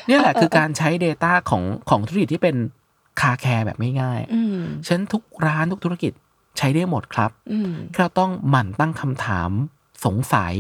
[0.08, 2.56] เนี่ยแหละคือการใช้ Data ของของธุรกิจที่เป็น
[3.22, 6.12] car care แบบง่ายอืมๆฉะนั้นทุกร้านทุกธุรกิจ
[6.58, 9.50] ใช้ได้หมดครับอืมเราต้องหมั่นตั้งคำถาม
[10.06, 10.56] สงสัย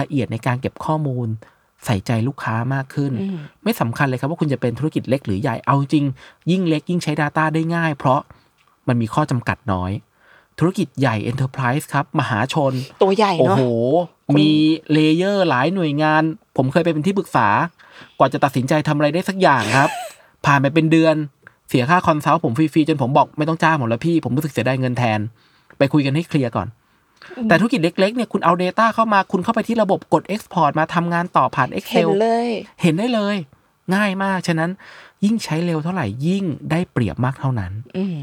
[0.00, 1.28] ละเอียดในการเก็บข้อมูล
[1.84, 6.04] ใส่ใจลูกค้ามากขึ้นอืมไม่สำคัญเลยครับว่าคุณจะเป็นธุรกิจเล็กหรือใหญ่เอาจริง
[6.50, 8.20] ยิ่งเล็กยิ่งใช้ Data ได้ง่าย เพราะ
[8.88, 9.92] มันมีข้อจำกัดน้อย
[10.58, 12.72] ธุรกิจใหญ่ Enterprise ครับ มหาชน
[13.02, 13.64] ตัวใหญ่โอ้เนาะโห
[14.36, 14.50] มี
[14.92, 16.22] layer หลายหน่วยงาน
[16.56, 17.48] ผมเคยไปเป็นที่ปรึกษา
[18.18, 19.90] กว่าจะตัดสินใจทำอะไรได้สักอย่างครับ
[20.46, 21.14] ผ่านไปเป็นเดือน
[21.68, 25.20] เสียค่า consult ผมฟรีๆจนผมบอกไม่ต้องจ้างผมแล้วพี่ผมรู้สึกเสียดายเงินแทน
[25.78, 26.68] ไปคุยกันให้เคลียร์ก่อน
[27.48, 32.48] แต่ธุรกิจเล็กๆเนี่ยคุณเอา Data เข้ามาคุณเข้าไปที่ระบบกด Export มาทำงานต่อผ่านเห็น Excel เลย
[32.82, 33.36] เห็นได้เลย
[33.94, 34.70] ง่ายมาก ฉะนั้น
[35.24, 38.18] ยิ่งใช้เร็วเท่าไหร่ยิ่งได้เปรียบมากเท่านั้นอืม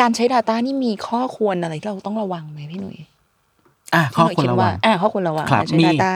[0.00, 2.96] การใช้ Data นี่มีข้อควรอะไรที่เราต้องระวังไหมพี่หนุ่ย
[3.94, 6.12] อะข้อพี่หควรนุ่ยระดวังอ่าข้อควรระวังครับการใช้มี Data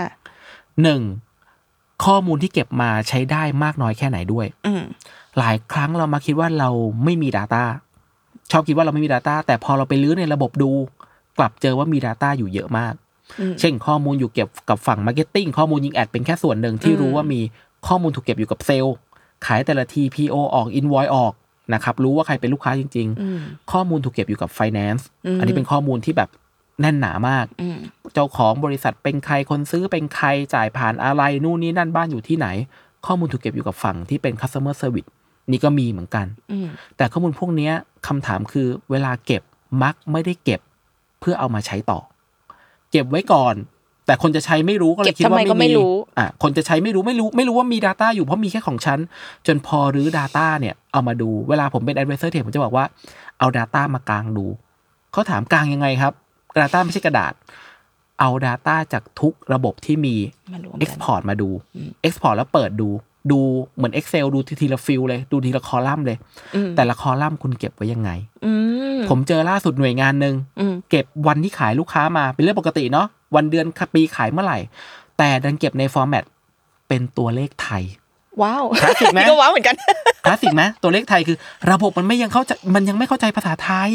[0.83, 1.01] หนึ่ง
[2.05, 4.83] ข้อมูลที่เก็บมาใช้ได้มากน้อยแค่ไหนด้วยอืม
[5.39, 6.70] หลายครั้งเรามาคิดว่าเรา
[7.05, 7.64] ไม่มี Data
[8.51, 10.70] ชอบคิดว่าเราไม่มี Data แต่พอเราไปลื้อในระบบดู
[11.39, 12.95] กลับเจอว่ามี Data อยู่เยอะมาก
[13.41, 17.41] อืมเช่นข้อมูลอยู่เก็บกับฝั่ง Marketing ข้อมูลยิงแอดเป็นแค่ส่วนหนึ่งที่อืมรู้ว่ามี
[17.87, 18.97] ข้อมูลถูกเก็บอยู่กับเซลล์
[19.47, 21.32] ขายแต่ละที PO ออก Invoice ออก
[21.74, 26.30] นะครับรู้ว่าใครเป็นลูกค้าจริงอืมๆข้อมูลถูกเก็บอยู่กับ Finance อืมอันนี้เป็นข้อมูลที่แบบ
[26.80, 27.76] แน่นหนามากอืม
[28.14, 32.47] เจ้าของบริษัทเป็นใครคนซื้อเป็นใครจ่ายผ่านอะไรนู่นนี่นั่นบ้านอยู่ที่ไหน
[33.07, 35.11] ข้อมูลถูกเก็บอยู่กับฝั่งที่เป็น customer service
[35.51, 37.72] นี่ก็มีเหมือนกันอืมแต่ข้อมูลพวกเนี้ย
[38.07, 39.43] คำถามคือเวลาเก็บ
[39.82, 40.61] มักไม่ได้เก็บ
[41.21, 42.01] เพื่อเอามาใช้ต่อ
[42.91, 43.55] เก็บไว้ก่อน
[44.07, 48.99] แต่คนจะใช้ไม่รู้ก็เลยคิดว่าเก็บทำไมก็ไม่ไม่มีรู้อะคนจะใช้ไม่รู้ไม่รู้ไม่รู้ว่ามี Data อยู่เพราะมีแค่ของฉัน
[49.47, 52.85] จนพอรื้อ Data เนี่ยเอามาดูเวลาผมเป็น advisor เทผมจะบอกว่า
[53.39, 54.47] เอา Data มากางดู
[55.12, 56.12] เขาถามกางยังไงครับ
[56.61, 57.33] Data ไม่ใช่กระดาษ
[58.21, 60.14] เอา Data จากทุกระบบที่มี
[60.53, 61.49] มารวมกัน Export มาดู
[62.07, 62.89] Export แล้วเปิดดู
[63.31, 63.41] ดู
[63.77, 66.16] เหมือน Excel ดูทีละ field เลย ดูทีละคอลัมน์เลย
[66.55, 68.11] อืมแต่ละคอลัมน์คุณเก็บไว้ยังไง
[68.45, 68.53] อื
[68.97, 73.07] มผมเจอล่าสุดหน่วยงานหนึ่งอืมเก็บวันที่ขายลูกค้ามาเป็นเรื่องปกติเนาะ
[73.37, 74.59] วันเดือนปีขายเมื่อไหร่
[75.18, 76.24] แต่ดันเก็บใน format
[76.89, 77.83] เป็นตัวเลขไทย
[78.43, 79.77] ว้าวคลาสสิกไหมนี่ก็ว้าวเหมือนกัน
[80.24, 81.37] คลาสสิกไหมตัวเลขไทยคือ
[81.70, 83.91] ระบบมันไม่ยังเข้าใจมันยังไม่เข้าใจภาษาไทย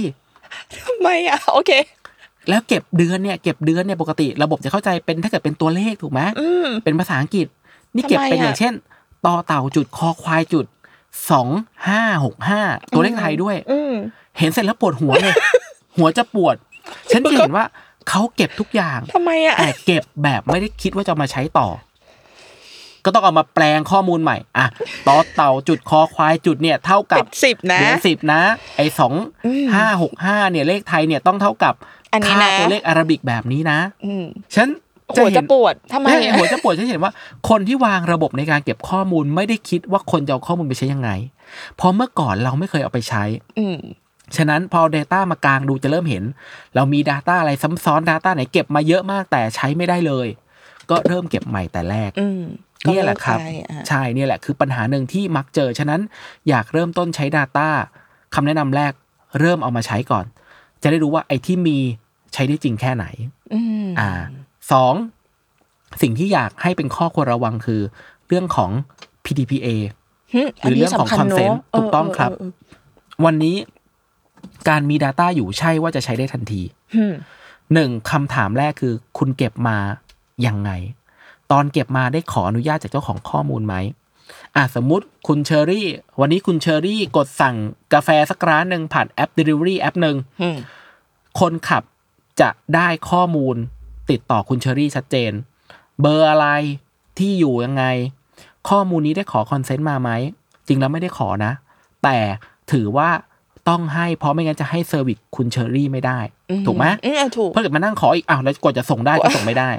[0.76, 1.72] ทำไมอะโอเค
[2.50, 7.48] แล้วเก็บเดือนเนี่ยเก็บเดือนเนี่ยปกติ ระบบจะเข้าใจเป็นถ้าเกิดเป็นตัวเลขถูกไหมอืมเป็นภาษาอังกฤษ
[7.96, 8.74] นี่เก็บเป็นทำไมอะอย่างเช่น
[9.26, 10.66] ต่อเต่าจุดคอควายจุด
[11.32, 11.48] สอง
[11.88, 12.62] ห้าหกห้า
[12.94, 13.94] ตัวเลขไทยด้วยอืม
[14.38, 15.34] เห็นเสร็จแล้วปวดหัวเลย
[15.98, 16.56] หัวจะปวด
[17.12, 17.66] ฉันจะเห็นว่า
[18.10, 21.68] เขาเก็บทุกอย่างทำไมอะแต่เก็บแบบไม่ได้คิดว่าจะเอามาใช้ต่อ
[23.06, 24.68] ก็ต้องเอามาแปลงข้อมูลใหม่อะ
[25.08, 28.42] ต่อเต่าจุดคอควายจุดเนี่ย เท่ากับเป็นสิบนะเหรียญสิบนะ
[28.78, 29.14] ไอ้สอง
[29.46, 31.74] อืมห้าหกห้าเนี่ยเลขไทยเนี่ยต้องเท่ากับ
[32.14, 34.68] อันนี้ค่านะตัวเลขอาราบิกแบบนี้นะอืมฉัน
[35.16, 37.12] หัวเห็จะนปวดทำไมใช่อะหัวจะปวดฉันเห็นว่า
[37.50, 41.10] คนที่วางระบบในการเก็บข้อมูลไม่ได้คิดว่าคนจะเอาข้อมูลไปใช้ยังไง
[41.76, 43.24] เพราะเมื่อก่อนเราไม่เคยเอาไปใช้
[43.58, 43.78] อืม
[44.38, 46.24] ฉะนั้นพอ Data มากลางดูจะเริ่มเห็น
[46.76, 50.28] เรามี Data อะไรซ้ำซ้อน Data ไหนเก็บมาเยอะมากแต่ใช้ไม่ได้เลย
[50.90, 52.44] ก็เริ่มเก็บใหม่แต่แรกอืม
[52.86, 56.02] เนี่ยแหละครับก็เลิกใช้อะใช่เนี่ยแหละคือปัญหาหนึ่งที่มักเจอ ฉะนั้น
[56.50, 57.68] อยากเริ่มต้นใช้ Data
[58.36, 58.94] คำแนะนำแรก
[59.40, 60.26] เริ่มเอามาใช้ก่อน
[60.84, 61.78] จะได้รู้ว่าไอ้ที่มี
[62.34, 63.06] ใช้ได้จริงแค่ไหน
[63.54, 64.10] อืมอ่า
[64.72, 64.94] สอง
[66.02, 67.82] สิ่งที่อยากให้เป็นข้อควรระวังคือ
[68.28, 68.72] เรื่องของ
[69.26, 69.68] PDPA
[70.34, 73.56] หึหรือเรื่องของนนี้สำคัญ consent เนะถูกต้องครับเเเวันนี้
[74.70, 76.62] การมี Data อยู่ใช่ว่าจะใช้ได้ทันที
[76.96, 77.14] อืม
[77.74, 79.78] หนึ่งคำถามแรกคือ คุณเก็บมา
[80.46, 80.72] ยังไง
[81.52, 83.76] ตอนเก็บมาได้ขออนุญาตจากเจ้าของข้อมูลไหม
[84.56, 85.88] อะสมมุติคุณเชอรี่
[86.22, 87.56] วันนี้คุณเชอรี่กดสั่ง
[87.94, 90.58] กาแฟสักร้านหนึ่งผ่านแอป Delivery แอปหนึ่งอืม
[91.40, 91.84] คนขับ
[92.42, 93.56] จะได้ข้อมูล
[94.10, 95.32] ติดต่อคุณเชอรี่ชัดเจน
[96.02, 96.48] เบอร์อะไร
[97.18, 97.84] ที่อยู่ยังไง
[98.70, 100.10] ข้อมูลนี้ได้ขอ consent มาไหม
[100.68, 101.52] จริงแล้วไม่ได้ขอนะ
[102.04, 102.18] แต่
[102.72, 103.10] ถือว่า
[103.70, 106.20] ต้องให้เพราะไม่งั้นจะให้ service คุณเชอรี่ไม่ได้
[106.66, 109.70] ถูกไหมอืมอะถูกเพราะเกิดมานั่งขออีกอ้าวแล้วกว่าจะส่งได้ก็ส่งไม่ได้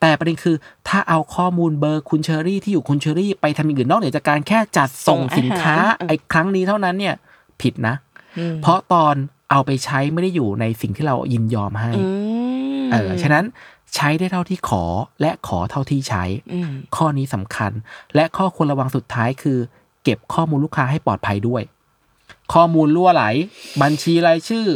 [0.00, 0.56] แต่ประเด็นคือ
[0.88, 7.14] ถ้าเอาข้อมูลเบอร์คุณเชอรี่ที่อยู่คุณเชอรี่ไปทำอย่างอื่นนอกเหนือจากการแค่จัดส่งสินค้าส่งอาหารไอ้ครั้งนี้เท่านั้นเนี่ย
[7.60, 7.94] ผิดนะ
[8.38, 9.14] อืมเพราะตอน
[9.50, 12.04] เอาไปใช้ไม่ได้อยู่ในสิ่งที่เรายินยอมให้อื
[12.43, 12.43] ม
[13.00, 13.44] เออฉะนั้น
[13.94, 14.84] ใช้ได้เท่าที่ขอ
[15.20, 17.72] และขอเท่าที่ใช้อืมข้อนี้สำคัญ
[18.14, 19.58] และข้อควรระวังสุดท้ายคือ
[20.04, 21.62] เก็บข้อมูลลูกค้าให้ปลอดภัยด้วย
[22.54, 23.24] ข้อมูลรั่วไหล
[23.82, 24.66] บัญชีรายชื่อ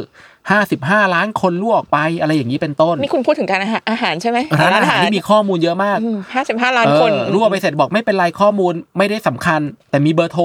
[0.52, 5.98] 55ล้านคนรั่วออกไปอะไรอย่างนี้เป็นต้นนี่คุณพูดถึงการอาหารอาหารใช่ไหมร้านอาหารที่มีข้อมูลเยอะมาก
[6.34, 9.60] ห้าสิบห้าล้านเออคนรั่วไปเสร็จบอกไม่เป็นไรข้อมูลไม่ได้สำคัญ
[9.90, 10.44] แต่มีเบอร์โทร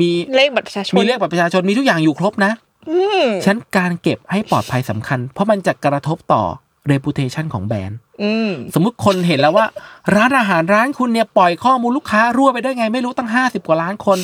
[0.00, 2.52] มีเลขบัตรประชาชนมีเลขบัตรประชาชนมีทุกอย่างอยู่ครบนะ
[2.90, 6.44] อืมฉะนันการเก็บให้ปลอดภัยสำคัญ เพราะมันจะกระทบต่อ
[6.92, 9.66] reputation ของแบรนด์อืมสมมุติคนเห็นแล้วว่า
[10.14, 14.18] ร้านอาหารร้านคุณเนี่ยปล่อยข้อมูลลูกค้ารั่วไปได้ไงไม่รู้ตั้ง50กว่าล้านคน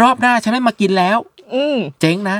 [0.00, 1.18] รอบหน้าฉันไม่มากินแล้ว
[1.54, 2.38] อืมเจ๊งนะ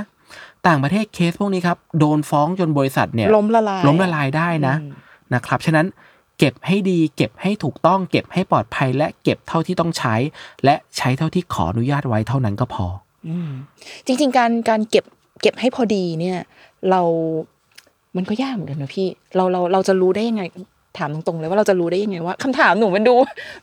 [0.67, 4.93] ต่างประเทศเคสพวกนี้ครับโดนฟ้องจนบริษัทเนี่ย ล้มละลายล้มละลายได้นะอืม
[5.35, 5.87] นะครับฉะนั้น
[6.39, 10.15] เก็บให้ดี เก็บให้ถูกต้อง เก็บให้ปลอดภัย และเก็บเท่าที่ต้องใช้
[10.65, 12.87] และใช้เท่าที่ขออนุญาตไว้เท่านั้นก็พอ
[13.29, 13.51] อืม
[14.07, 15.05] จริง ๆ การการเก็บ
[15.43, 16.39] เก็บให้พอดีเนี่ย
[16.91, 17.03] เรา
[18.17, 19.07] มันก็ยากเหมือนกันนะพี่
[19.37, 20.43] เราเราเราจะรู้ได้ยังไง
[20.99, 23.15] ถามตรงๆเลยว่าเราจะรู้ได้ยังไงว่าคำถามหนูมันดู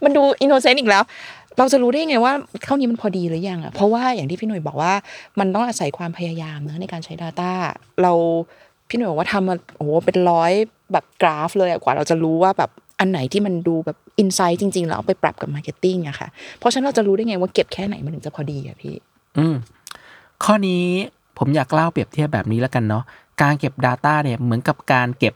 [0.03, 1.03] มันดู innocent อีกแล้ว
[1.57, 2.33] เราจะรู้ได้ยังไงว่า
[2.63, 4.93] เท่านี้มันพอดีหรือยังอะเพราะว่าอย่างที่พี่หนุ่ยบอกว่า
[5.39, 7.51] มันต้องอาศัยความพยายามนะในการใช้ Data
[8.01, 8.13] เรา
[8.89, 10.51] พี่หนุ่ยบอกว่าทำมาโอ้โหเป็นร้อย
[10.91, 16.27] แบบกราฟ เลยอะกว่าเราจะรู้ว่าแบบอันไหนที่มันดูแบบ insight จริงๆแล้วเอาไปปรับกับ marketing อะค่ะ
[16.59, 18.93] เพราะฉะนั้นเราจะรู้ได้ไงว่าเก็บแค่ไหนมันถึงจะพอดีอะพี่
[19.37, 19.55] อืม
[20.43, 20.83] ข้อนี้
[21.39, 23.03] ผมอยากเล่าเปรียบเทียบแบบนี้แล้วกันเนาะ
[23.41, 25.33] การเก็บ Data เนี่ยเหมือนกับการเก็บ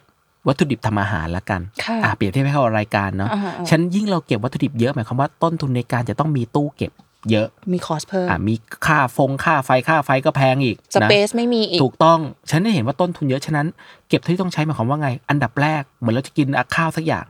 [0.47, 6.91] วัตถุดิบทำอาหารละกันค่ะอะเปรียบเทียบให้เข้ารายการเนาะอ่าๆฉันยิ่งเราเก็บวัตถุดิบเยอะหมายความว่าต้นทุนในการจะต้องมีตู้เก็บ
[7.31, 8.55] เยอะ มีคอสเพิ่ม อะมี
[8.87, 12.19] ค่าฟงค่าไฟค่าไฟก็แพงอีกสนะเปซไม่มีอีก ถูกต้อง
[12.49, 13.67] ฉันได้เห็นว่าต้นทุนเยอะ ฉะนั้น
[14.09, 17.25] เก็บเท่าที่ต้องใช้หมายความว่าไง อันดับแรก เหมือนเราจะกินอะข้าวสักอย่าง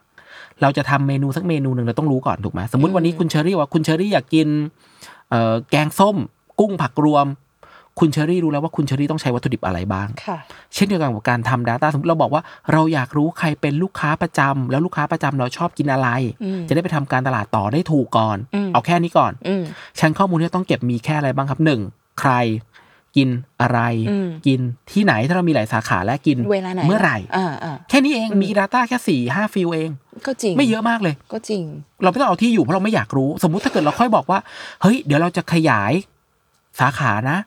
[0.62, 4.48] เราจะทำเมนูสักเมนูหนึ่งเราต้องรู้ก่อนถูกไหมสมมติวันนี้คุณเชอรี่ว่าคุณเชอรี่อยากกิน
[5.30, 6.18] เอ่อแกงส้ม
[6.60, 7.26] กุ้งผักรวม
[8.00, 10.38] คุณเชอรี่รู้แล้วว่าคุณเชอรี่ต้องใช้วัตถุดิบอะไรบ้างค่ะ
[10.76, 16.10] เช่นเดียวกันกับการทำ Data สมมติเราบอกว่าเราอยากรู้ใครเป็นลูกค้าประจำแล้วลูกค้าประจำเราชอบกินอะไร
[16.44, 19.64] อืมจะได้ไปทำการตลาดต่อได้ถูกก่อนอืมเอาแค่นี้ก่อนอืม
[20.00, 21.82] ฉะนั้นข้อมูลที่ต้องเก็บมีแค่อะไรบ้างครับหนึ่ง
[22.20, 22.34] ใคร
[23.18, 23.30] กิน
[23.62, 23.80] อะไร
[24.10, 24.60] อืมกิน
[24.92, 29.90] ที่ไหนถ้าเรามีหลายสาขาและกินเวลาไหนเมื่อไหร่อ่าอ่าแค่นี้เองมี Data แค่สี่ห้า field เอง
[30.28, 31.64] ก็จริงไม่เยอะมากเลย ก็จริง
[32.04, 34.40] เราไม่ต้องเอาที่อยู่เพราะเราไม่อยากรู้ สมมุติถ้าเกิดเราค่อยบอกว่า
[34.82, 35.94] เฮ้ย เดี๋ยวเราจะขยาย
[36.80, 37.38] สาขานะ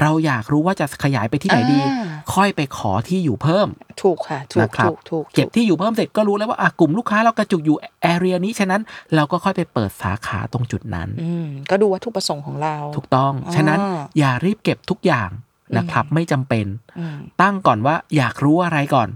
[0.00, 3.68] เราอยากรู้ว่าจะขยายไปที่ไหนดีอ่าค่อยไปขอที่อยู่เพิ่ม
[4.02, 8.82] ถูกค่ะถูกนะครับถูกถูกเก็บที่อยู่เพิ่มเสร็จก็รู้แล้วว่าอะกลุ่มลูกค้าเรากระจุกอยู่แอเรียนี้ฉะนั้น
[9.14, 13.78] เราก็ค่อยไปเปิดสาขาตรงจุดนั้นอืมก็ดูวัตถุประสงค์ของเรา ถูกต้องอ่าฉะนั้น
[14.18, 15.30] อย่ารีบเก็บทุกอย่าง
[15.78, 16.66] นะครับ ไม่จำเป็น
[16.98, 19.08] อืมตั้งก่อนว่าอยากรู้อะไรก่อน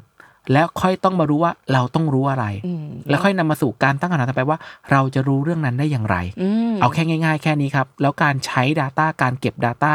[0.53, 4.59] แล้วค่อยต้องมารู้ว่าเราต้องรู้อะไรอืมแล้วค่อยนำมาสู่การตั้งคำถามต่อไปว่า
[4.91, 9.93] เราจะรู้เรื่องนั้นได้อย่างไรอืมเอาแค่ง่าย ๆ แค่นี้ครับ แล้วการใช้ Data การเก็บ Data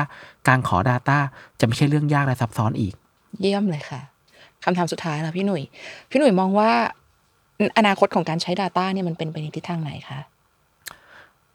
[0.47, 1.17] การขอ Data
[1.59, 2.93] จะไม่ใช่เรื่องยากและซับซ้อนอีก
[3.41, 4.01] เยี่ยมเลยค่ะ
[4.63, 5.61] คำถามสุดท้ายแล้วพี่หนุ่ย
[6.09, 6.71] พี่หนุ่ยมองว่า
[7.77, 10.19] อนาคตของการใช้ Data เนี่ยมันเป็นไปในทิศทางไหนคะ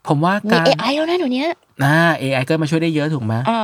[0.09, 1.45] ผมว่ามีการ AI แล้วนะเดี๋ยวนี้
[1.85, 3.59] อ่า AI ก็มาช่วยได้เยอะถูกไหมอ่า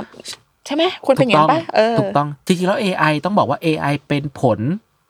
[0.66, 4.59] ใช่ไหมควรเป็นอย่างนั้นปะเออถูกต้องจริงๆแล้ว AI ต้องบอกว่า AI เป็นผล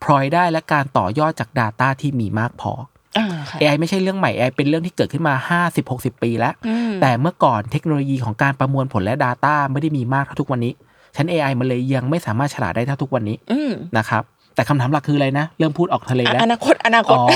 [0.03, 2.73] พลอยได้และการต่อยอดจาก Data ที่มีมากพอ
[3.19, 5.35] อ่าค่ะ AI ไม่ใช่เรื่องใหม่ AI เป็นเรื่องที่เกิดขึ้นมา
[5.79, 10.73] 50-60 ปีแล้วอืมแต่เมื่อก่อนเทคโนโลยีของการประมวลผลและ Data ไม่ได้มีมากเท่าทุกวันนี้
[11.17, 14.23] ฉัน AI มันเลยยังไม่สามารถฉลาดได้เท่าทุกวันนี้อืมนะครับ
[14.55, 17.27] แต่คำถามหลักคืออะไรนะ เริ่มพูดออกทะเลแล้ว อนาคตอนาคตอ๋อ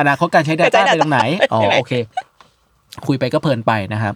[0.00, 1.20] อนาคตการใช้กระ Data จายไปตรงไหน
[1.52, 1.92] อ๋อไปไหนโอเค
[3.06, 4.14] คุยไปก็เพลินไปนะครับ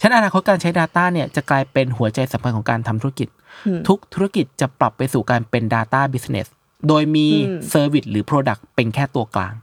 [0.00, 3.28] ฉะนั้นอนาคตการใช้ Data เนี่ยจะกลายเป็นหัวใจสำคัญของการทำธุรกิจ
[3.66, 6.46] อืมทุกธุรกิจจะปรับไปสู่การเป็น Data Business
[6.88, 9.54] โดยมีอืม Service หรือ Product เป็นแค่ตัวกลาง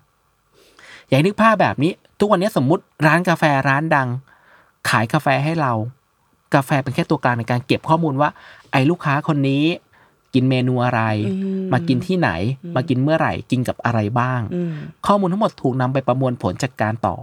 [1.10, 4.08] อย่างนึกภาพแบบนี้ ทุกวันนี้สมมุติร้านกาแฟร้านดัง
[4.90, 5.74] ขายกาแฟให้เรา
[6.56, 8.30] กาแฟเป็นแค่ตัวกลางในการเก็บข้อมูลว่า
[8.72, 9.64] ไอ้ลูกค้าคนนี้
[10.34, 12.30] กินเมนูอะไรอืมมากินที่ไหน
[12.76, 14.74] มากินเมื่อไหร่ กินกับอะไรบ้างอืม
[15.08, 17.16] ข้อมูลทั้งหมดถูกนำไปประมวลผลจากการต่อ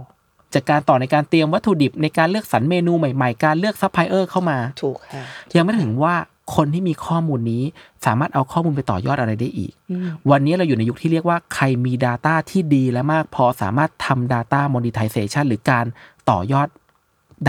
[0.53, 5.23] จากการต่อในการเตรียมวัตถุดิบในการเลือกสรรเมนูใหม่ๆ การเลือกซัพพลายเออร์เข้ามา ถูกค่ะ
[5.55, 6.15] ยังไม่ถึงว่า
[6.55, 7.63] คนที่มีข้อมูลนี้
[8.05, 15.85] สามารถเอาข้อมูลไปต่อยอดอะไรได้อีกอืมวันนี้เราอยู่ในยุคที่เรียกว่าใครมี Data ที่ดีและมากพอสามารถทำ Data monetization หรือการ
[16.29, 16.67] ต่อยอด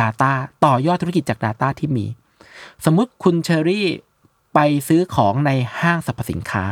[0.00, 0.32] Data
[0.66, 2.06] ต่อยอดธุรกิจจาก Data ที่มี
[2.84, 3.86] สมมุติคุณเชอรี่
[4.54, 6.64] ไปซื้อของในห้างสรรพสินค้า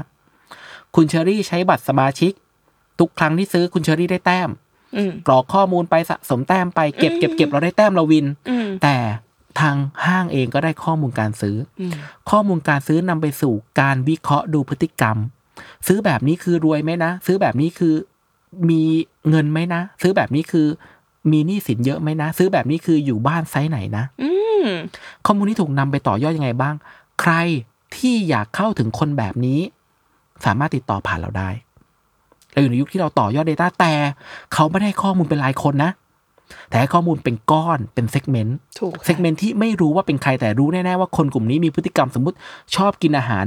[0.95, 2.33] คุณเชอรี่ใช้บัตรสมาชิก
[3.01, 4.51] ทุกครั้งที่ซื้อคุณเชอรี่ได้แต้ม
[4.97, 8.97] อืมกรอกข้อมูลไปสะสมแต้มไปเก็บเก็บเก็บเราได้แต้มเราวินอืมแต่
[9.61, 11.93] ทางห้างเองก็ได้ข้อมูลการซื้อออืม
[12.31, 15.17] ข้อมูลการซื้อนำไปสู่การวิเคราะห์ดูพฤติกรรม
[15.87, 17.95] ซื้อแบบนี้คือรวยไหมนะ ซื้อแบบนี้คือ
[18.71, 18.83] มี
[19.31, 20.67] เงินไหมนะ ซื้อแบบนี้คือ
[21.33, 24.31] มีหนี้สินเยอะไหมนะ ซื้อแบบนี้คืออยู่บ้านไซส์ไหนนะอื
[24.65, 24.67] ม
[25.27, 26.75] ข้อมูลนี้ถูกนำไปต่อยอดยังไงบ้าง
[27.21, 27.33] ใคร
[27.97, 29.61] ที่อยากเข้าถึงคนแบบนี้
[30.45, 31.51] สามารถติดต่อผ่านเราได้
[32.53, 33.95] เราอยู่ในยุคที่เราต่อยอด Data แต่
[34.53, 35.91] เขาไม่ได้ให้ข้อมูลเป็นรายคนนะ
[36.69, 42.37] แต่ให้ข้อมูลเป็นก้อนเป็น segment ถูกค่ะ segment ที่ไม่รู้ว่าเป็นใครแต่รู้แน่ๆว่าคนกลุ่มนี้มีพฤติกรรมสมมติ
[42.77, 43.47] ชอบกินอาหาร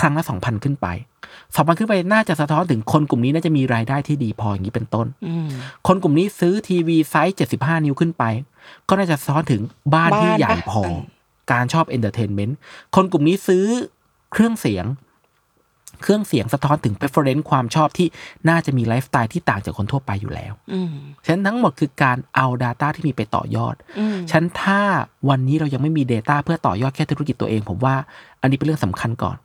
[0.00, 0.86] ครั้งละสองพันขึ้นไป
[1.56, 5.48] สองพันขึ้นไปน่าจะสะท้อนถึงคนกลุ่มนี้น่าจะมีรายได้ที่ดีพออย่างนี้เป็นต้นอืม
[5.86, 8.24] คนกลุ่มนี้ซื้อทีวีไซส์75นิ้วขึ้นไป
[8.88, 9.62] ก็น่าจะสะท้อนถึง
[9.94, 11.00] บ้านที่บ้านใหญ่ปะพออืม
[11.52, 12.56] การชอบ entertainment
[12.94, 13.64] คนกลุ่มนี้ซื้อ
[14.32, 14.84] เครื่องเสียง
[16.02, 18.08] เครื่องเสียงสะท้อนถึง preference ความชอบที่
[18.48, 20.92] น่าจะมีไลฟ์สไตล์ที่ต่างจากคนทั่วไปอยู่แล้วอืม
[21.24, 24.80] ฉะนั้นทั้งหมดคือการเอา Data ที่มีไปต่อยอดอืมฉะนันถ้า
[25.28, 27.94] วันนี้เรายังไม่มี Data เพื่อต่อยอดแค่ธุรกิจตัวเอง ผมว่า
[28.40, 29.36] อันนี้เป็นเรื่องสำคัญก่อน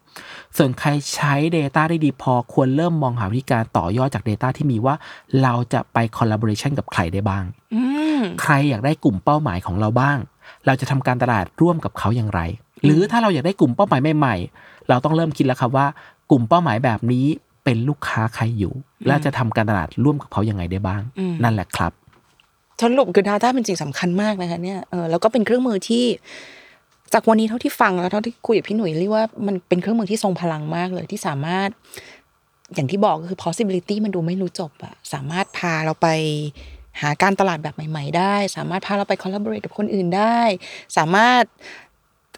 [0.58, 4.96] ส่วนใครใช้ Data ได้ดีพอควรเริ่มมองหาวิธีการต่อยอดจาก Data ที่มีว่า
[5.44, 7.44] เราจะไป collaboration กับใครได้บ้าง
[7.74, 7.82] อื
[8.20, 10.18] มใครอยากได้กลุ่มเป้าหมายของเราบ้าง
[10.66, 12.42] เราจะทำการตลาดร่วมกับเขาอย่างไร
[12.86, 15.88] หรือถ้าเราอยากได้กลุ่มเป้าหมายใหม่ๆเราต้องเริ่มคิดแล้วครับว่า
[16.32, 17.26] กลุ่มเป้าหมายแบบนี้
[17.64, 18.74] เป็นลูกค้าใครอยู่
[19.08, 21.92] และจะทำการตลาดร่วมกับเขายังไงได้บ้างอืมนั่นแหละครับ
[22.82, 26.06] สรุปคือ Data เป็นสิ่งสำคัญมากนะคะเนี่ยเออแล้วก็เป็นเครื่องมือที่
[27.14, 31.70] จากวันนี้เท่าที่ฟังแล้วเท่าที่คุยกับพี่หนุ่ยเรียกว่ามันเป็นเครื่องมือที่ทรงพลังมากเลยที่สามารถ
[32.74, 36.08] อย่างที่บอกก็คือ possibility มันดูไม่รู้จบอะสามารถพาเราไป
[37.02, 40.40] หาการตลาดแบบใหม่ ๆ ได้ สามารถพาเราไป collaborate กับคนอื่นได้
[40.98, 41.44] สามารถ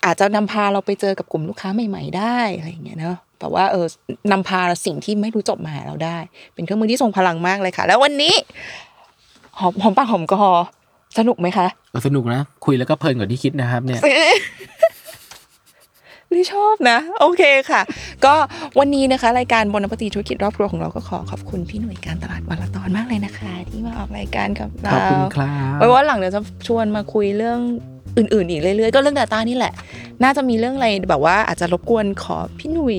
[0.06, 3.86] อาจจะนำพาเราไปเจอกับกลุ่มลูกค้าใหม่ ๆ ได้อะไรอย่างเงี้ยเนาะ แต่ว่าเออ
[4.32, 6.18] นำพาสิ่งที่ไม่รู้จบมาหาเราได้
[6.54, 8.34] เป็นเครื่องมือที่ทรงพลังมากเลยค่ะ แล้ววันนี้
[9.60, 10.52] หอมหอมปากหอมคอ
[11.18, 14.02] สนุกไหมคะก็สนุกนะ คุยแล้วก็เพลินกว่าที่คิดนะครับ เนี่ย
[16.34, 17.82] ลี่ชอบนะ โอเคค่ะ
[18.26, 18.34] ก็
[18.80, 27.60] วันนี้นะคะ รายการบนนปฏิธุรกิจรอบครัวของเราก็ขอขอบคุณพี่หน่วยการตลาดวันละตอนมากเลยนะคะ ที่มาออกรายการกับเราขอบคุณครับไว้ว่าหลังเดี๋ยวจะชวนมาคุยเรื่อง
[28.18, 29.74] อื่นๆ อีกเรื่อยๆ ก็เรื่อง Data นี่แหละ
[30.24, 32.98] น่าจะมีเรื่องอะไรแบบว่าอาจจะรบกวนขอพี่หนุ่ย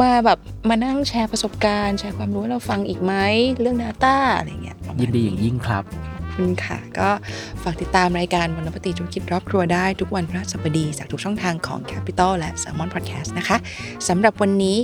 [0.00, 0.38] มาแบบ
[0.68, 3.12] มานั่งแชร์ประสบการณ์ แชร์ความรู้ให้เราฟังอีกไหม
[3.60, 5.84] เรื่อง Data อะไรเงี้ยประมาณยินดีอย่างยิ่งครับ
[6.36, 7.08] ขอบคุณค่ะ ก็
[7.62, 13.56] ฝากติดตามรายการวรรณปฏิธุรกิจรอบครัวได้ทุกวันพฤหัสบดี จากทุกช่องทางของ Capital และ Salmon Podcast นะคะ
[14.08, 14.76] สำหรับวันนี้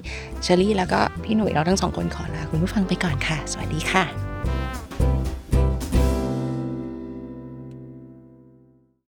[0.42, 4.29] เชอรี่แล้วก็พี่หนุ่ยเราทั้งสองคนขอลาคุณผู้ฟังไปก่อนค่ะ สวัสดีค่ะ